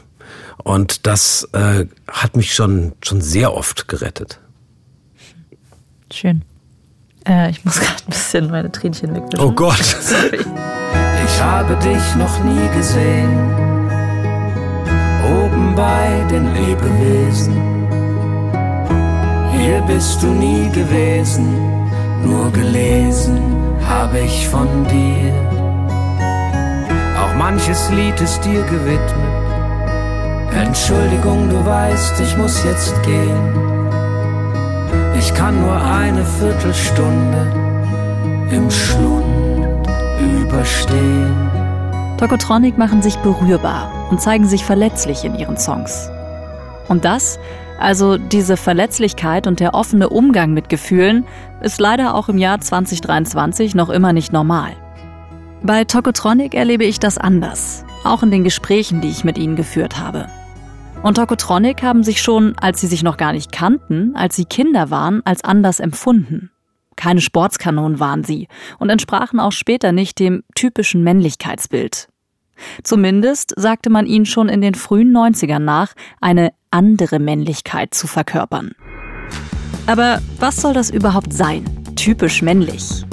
Und 0.62 1.06
das 1.06 1.48
äh, 1.52 1.86
hat 2.06 2.36
mich 2.36 2.54
schon, 2.54 2.92
schon 3.02 3.20
sehr 3.20 3.54
oft 3.54 3.88
gerettet. 3.88 4.40
Schön. 6.12 6.42
Äh, 7.26 7.50
ich 7.50 7.64
muss 7.64 7.80
gerade 7.80 8.02
ein 8.04 8.10
bisschen 8.10 8.50
meine 8.50 8.70
Tränchen 8.70 9.14
wegwischen. 9.14 9.40
Oh 9.40 9.52
Gott. 9.52 9.84
Sorry. 10.00 10.44
Ich 11.24 11.42
habe 11.42 11.76
dich 11.76 12.14
noch 12.16 12.42
nie 12.44 12.68
gesehen 12.76 13.77
oben 15.28 15.74
bei 15.74 16.24
den 16.30 16.54
Lebewesen. 16.54 17.56
Hier 19.52 19.80
bist 19.82 20.22
du 20.22 20.28
nie 20.28 20.70
gewesen, 20.70 21.46
nur 22.24 22.50
gelesen 22.52 23.38
habe 23.86 24.20
ich 24.20 24.48
von 24.48 24.68
dir. 24.84 25.32
Auch 27.20 27.34
manches 27.34 27.90
Lied 27.90 28.20
ist 28.20 28.44
dir 28.44 28.62
gewidmet. 28.62 29.38
Entschuldigung, 30.52 31.48
du 31.48 31.64
weißt, 31.64 32.20
ich 32.20 32.36
muss 32.36 32.64
jetzt 32.64 32.94
gehen. 33.02 33.68
Ich 35.18 35.34
kann 35.34 35.60
nur 35.60 35.80
eine 35.80 36.24
Viertelstunde 36.24 37.52
im 38.50 38.70
Schlund 38.70 39.24
überstehen. 40.20 41.67
Tokotronic 42.18 42.76
machen 42.76 43.00
sich 43.00 43.16
berührbar 43.18 44.08
und 44.10 44.20
zeigen 44.20 44.44
sich 44.44 44.64
verletzlich 44.64 45.24
in 45.24 45.36
ihren 45.36 45.56
Songs. 45.56 46.10
Und 46.88 47.04
das, 47.04 47.38
also 47.78 48.18
diese 48.18 48.56
Verletzlichkeit 48.56 49.46
und 49.46 49.60
der 49.60 49.72
offene 49.72 50.08
Umgang 50.08 50.52
mit 50.52 50.68
Gefühlen, 50.68 51.24
ist 51.60 51.78
leider 51.78 52.16
auch 52.16 52.28
im 52.28 52.36
Jahr 52.36 52.60
2023 52.60 53.76
noch 53.76 53.88
immer 53.88 54.12
nicht 54.12 54.32
normal. 54.32 54.72
Bei 55.62 55.84
Tokotronic 55.84 56.54
erlebe 56.54 56.84
ich 56.84 56.98
das 56.98 57.18
anders, 57.18 57.84
auch 58.02 58.24
in 58.24 58.32
den 58.32 58.42
Gesprächen, 58.42 59.00
die 59.00 59.10
ich 59.10 59.22
mit 59.22 59.38
ihnen 59.38 59.54
geführt 59.54 60.00
habe. 60.00 60.26
Und 61.04 61.18
Tokotronic 61.18 61.84
haben 61.84 62.02
sich 62.02 62.20
schon, 62.20 62.58
als 62.58 62.80
sie 62.80 62.88
sich 62.88 63.04
noch 63.04 63.16
gar 63.16 63.32
nicht 63.32 63.52
kannten, 63.52 64.16
als 64.16 64.34
sie 64.34 64.44
Kinder 64.44 64.90
waren, 64.90 65.22
als 65.24 65.44
anders 65.44 65.78
empfunden. 65.78 66.50
Keine 66.98 67.20
Sportskanonen 67.20 68.00
waren 68.00 68.24
sie 68.24 68.48
und 68.80 68.90
entsprachen 68.90 69.38
auch 69.38 69.52
später 69.52 69.92
nicht 69.92 70.18
dem 70.18 70.42
typischen 70.56 71.04
Männlichkeitsbild. 71.04 72.08
Zumindest 72.82 73.54
sagte 73.56 73.88
man 73.88 74.04
ihnen 74.04 74.26
schon 74.26 74.48
in 74.48 74.60
den 74.60 74.74
frühen 74.74 75.16
90ern 75.16 75.60
nach, 75.60 75.92
eine 76.20 76.50
andere 76.72 77.20
Männlichkeit 77.20 77.94
zu 77.94 78.08
verkörpern. 78.08 78.72
Aber 79.86 80.20
was 80.40 80.56
soll 80.56 80.72
das 80.72 80.90
überhaupt 80.90 81.32
sein? 81.32 81.64
Typisch 81.94 82.42
männlich. 82.42 83.04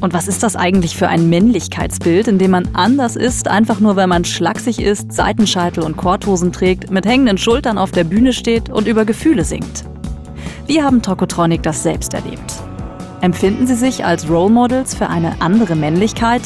Und 0.00 0.14
was 0.14 0.28
ist 0.28 0.44
das 0.44 0.54
eigentlich 0.54 0.96
für 0.96 1.08
ein 1.08 1.28
Männlichkeitsbild, 1.28 2.28
in 2.28 2.38
dem 2.38 2.52
man 2.52 2.68
anders 2.74 3.16
ist, 3.16 3.48
einfach 3.48 3.80
nur 3.80 3.96
weil 3.96 4.06
man 4.06 4.24
schlaksig 4.24 4.80
ist, 4.80 5.12
Seitenscheitel 5.12 5.82
und 5.82 5.96
Korthosen 5.96 6.52
trägt, 6.52 6.88
mit 6.88 7.04
hängenden 7.04 7.38
Schultern 7.38 7.78
auf 7.78 7.90
der 7.90 8.04
Bühne 8.04 8.32
steht 8.32 8.70
und 8.70 8.86
über 8.86 9.04
Gefühle 9.04 9.44
singt? 9.44 9.84
Wie 10.68 10.80
haben 10.80 11.02
Tokotronic 11.02 11.64
das 11.64 11.82
selbst 11.82 12.14
erlebt? 12.14 12.63
Empfinden 13.24 13.66
sie 13.66 13.74
sich 13.74 14.04
als 14.04 14.28
Role 14.28 14.52
Models 14.52 14.94
für 14.94 15.08
eine 15.08 15.40
andere 15.40 15.76
Männlichkeit? 15.76 16.42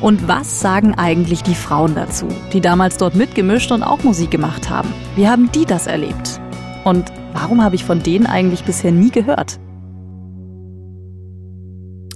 Und 0.00 0.26
was 0.26 0.58
sagen 0.58 0.96
eigentlich 0.96 1.44
die 1.44 1.54
Frauen 1.54 1.94
dazu, 1.94 2.26
die 2.52 2.60
damals 2.60 2.96
dort 2.96 3.14
mitgemischt 3.14 3.70
und 3.70 3.84
auch 3.84 4.02
Musik 4.02 4.32
gemacht 4.32 4.68
haben? 4.70 4.92
Wie 5.14 5.28
haben 5.28 5.52
die 5.52 5.66
das 5.66 5.86
erlebt? 5.86 6.40
Und 6.82 7.12
warum 7.32 7.62
habe 7.62 7.76
ich 7.76 7.84
von 7.84 8.02
denen 8.02 8.26
eigentlich 8.26 8.64
bisher 8.64 8.90
nie 8.90 9.12
gehört? 9.12 9.60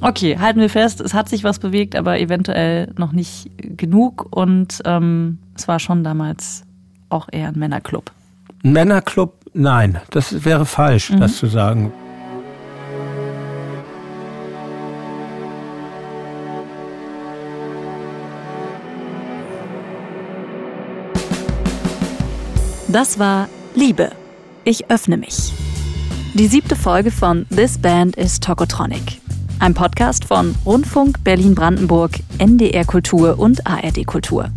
Okay, 0.01 0.38
halten 0.40 0.59
wir 0.59 0.68
fest, 0.68 1.01
es 1.01 1.14
hat 1.14 1.29
sich 1.29 1.44
was 1.44 1.61
bewegt, 1.61 1.94
aber 1.94 2.18
eventuell 2.18 2.92
noch 2.98 3.12
nicht 3.12 3.48
genug 3.59 4.27
und 4.33 4.83
ähm, 4.87 5.38
es 5.55 5.68
war 5.68 5.79
schon 5.79 6.03
damals 6.03 6.64
auch 7.11 7.29
eher 7.31 7.46
ein 7.46 7.59
Männerclub. 7.61 8.11
Ein 8.64 8.72
Männerclub, 8.72 9.35
nein, 9.55 10.01
das 10.11 10.44
wäre 10.44 10.66
falsch, 10.66 11.11
mhm. 11.11 11.20
das 11.20 11.37
zu 11.37 11.46
sagen. 11.46 11.92
Das 22.92 23.18
war 23.18 23.48
Liebe. 23.74 24.12
Ich 24.64 24.90
öffne 24.90 25.16
mich. 25.16 25.55
Die 26.35 26.46
siebte 26.46 26.76
Folge 26.76 27.11
von 27.11 27.46
This 27.48 27.78
Band 27.78 28.16
is 28.16 28.38
Tokotronic. 28.38 29.18
Ein 29.61 29.72
Podcast 29.72 30.26
von 30.26 30.55
Rundfunk 30.66 31.24
Berlin-Brandenburg, 31.24 32.20
NDR 32.37 32.85
Kultur 32.85 33.38
und 33.38 33.66
ARD 33.66 34.05
Kultur. 34.05 34.50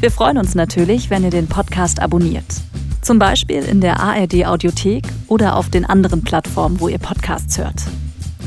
Wir 0.00 0.10
freuen 0.10 0.38
uns 0.38 0.56
natürlich, 0.56 1.10
wenn 1.10 1.22
ihr 1.22 1.30
den 1.30 1.46
Podcast 1.46 2.02
abonniert. 2.02 2.44
Zum 3.02 3.20
Beispiel 3.20 3.62
in 3.62 3.80
der 3.80 4.00
ARD 4.00 4.46
Audiothek 4.46 5.04
oder 5.28 5.54
auf 5.54 5.68
den 5.68 5.84
anderen 5.84 6.24
Plattformen, 6.24 6.80
wo 6.80 6.88
ihr 6.88 6.98
Podcasts 6.98 7.56
hört. 7.56 7.84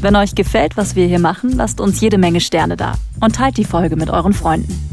Wenn 0.01 0.17
euch 0.17 0.36
gefällt, 0.36 0.75
was 0.75 0.97
wir 0.97 1.07
hier 1.07 1.19
machen, 1.19 1.53
lasst 1.53 1.79
uns 1.79 2.01
jede 2.01 2.17
Menge 2.17 2.41
Sterne 2.41 2.75
da 2.75 2.95
und 3.21 3.38
teilt 3.38 3.55
die 3.55 3.63
Folge 3.63 3.95
mit 3.95 4.09
euren 4.09 4.33
Freunden. 4.33 4.92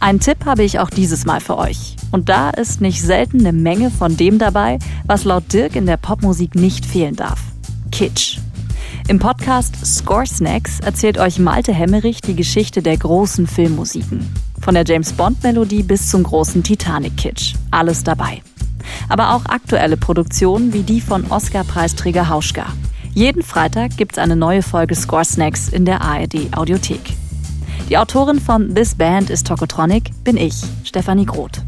Einen 0.00 0.20
Tipp 0.20 0.44
habe 0.44 0.62
ich 0.62 0.78
auch 0.78 0.90
dieses 0.90 1.24
Mal 1.24 1.40
für 1.40 1.58
euch. 1.58 1.96
Und 2.12 2.28
da 2.28 2.50
ist 2.50 2.80
nicht 2.80 3.02
selten 3.02 3.40
eine 3.40 3.52
Menge 3.52 3.90
von 3.90 4.16
dem 4.16 4.38
dabei, 4.38 4.78
was 5.06 5.24
laut 5.24 5.52
Dirk 5.52 5.74
in 5.74 5.86
der 5.86 5.96
Popmusik 5.96 6.54
nicht 6.54 6.86
fehlen 6.86 7.16
darf. 7.16 7.40
Kitsch. 7.90 8.38
Im 9.08 9.18
Podcast 9.18 9.74
Score 9.84 10.26
Snacks 10.26 10.80
erzählt 10.80 11.18
euch 11.18 11.38
Malte 11.38 11.72
Hemmerich 11.72 12.20
die 12.20 12.36
Geschichte 12.36 12.80
der 12.80 12.96
großen 12.96 13.46
Filmmusiken. 13.46 14.32
Von 14.60 14.74
der 14.74 14.84
James 14.84 15.12
Bond 15.12 15.42
Melodie 15.42 15.82
bis 15.82 16.08
zum 16.10 16.22
großen 16.22 16.62
Titanic 16.62 17.16
Kitsch. 17.16 17.54
Alles 17.70 18.04
dabei. 18.04 18.42
Aber 19.08 19.34
auch 19.34 19.46
aktuelle 19.46 19.96
Produktionen 19.96 20.72
wie 20.72 20.82
die 20.82 21.00
von 21.00 21.26
Oscar-Preisträger 21.30 22.28
Hauschka. 22.28 22.66
Jeden 23.14 23.42
Freitag 23.42 23.96
gibt's 23.96 24.18
eine 24.18 24.36
neue 24.36 24.62
Folge 24.62 24.94
Score 24.94 25.24
Snacks 25.24 25.68
in 25.68 25.84
der 25.84 26.02
ARD 26.02 26.56
Audiothek. 26.56 27.00
Die 27.88 27.96
Autorin 27.96 28.38
von 28.38 28.74
This 28.74 28.94
Band 28.94 29.30
is 29.30 29.42
Tokotronic 29.42 30.10
bin 30.22 30.36
ich, 30.36 30.62
Stefanie 30.84 31.24
Groth. 31.24 31.62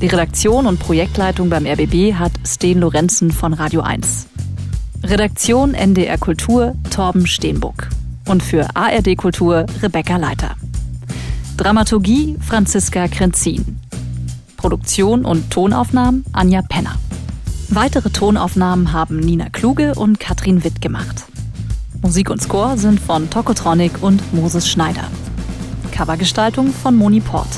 Die 0.00 0.08
Redaktion 0.08 0.66
und 0.66 0.80
Projektleitung 0.80 1.50
beim 1.50 1.66
RBB 1.66 2.14
hat 2.14 2.32
Sten 2.44 2.80
Lorenzen 2.80 3.30
von 3.30 3.54
Radio 3.54 3.82
1. 3.82 4.26
Redaktion 5.04 5.74
NDR 5.74 6.18
Kultur 6.18 6.74
Torben 6.90 7.28
Steenbuck. 7.28 7.90
Und 8.26 8.42
für 8.42 8.74
ARD 8.74 9.16
Kultur 9.16 9.66
Rebecca 9.80 10.16
Leiter. 10.16 10.56
Dramaturgie 11.56 12.36
Franziska 12.40 13.06
Krenzin. 13.06 13.78
Produktion 14.56 15.24
und 15.24 15.48
Tonaufnahmen 15.50 16.24
Anja 16.32 16.62
Penner. 16.62 16.96
Weitere 17.68 18.10
Tonaufnahmen 18.10 18.92
haben 18.92 19.20
Nina 19.20 19.48
Kluge 19.48 19.94
und 19.94 20.18
Katrin 20.18 20.64
Witt 20.64 20.80
gemacht. 20.80 21.26
Musik 22.02 22.30
und 22.30 22.42
Score 22.42 22.76
sind 22.78 22.98
von 22.98 23.30
Tokotronic 23.30 24.02
und 24.02 24.34
Moses 24.34 24.68
Schneider. 24.68 25.04
Covergestaltung 25.92 26.72
von 26.72 26.96
Moni 26.96 27.20
Port. 27.20 27.48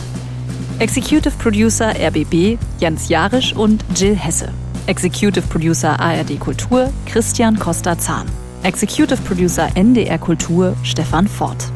Executive 0.80 1.32
Producer 1.38 1.94
RBB 1.98 2.58
Jens 2.78 3.08
Jarisch 3.08 3.54
und 3.54 3.84
Jill 3.94 4.16
Hesse. 4.16 4.52
Executive 4.86 5.46
Producer 5.46 5.98
ARD 5.98 6.38
Kultur 6.38 6.92
Christian 7.06 7.58
Costa-Zahn. 7.58 8.26
Executive 8.64 9.22
Producer 9.22 9.68
NDR 9.74 10.18
Kultur 10.18 10.76
Stefan 10.82 11.26
Fort. 11.28 11.70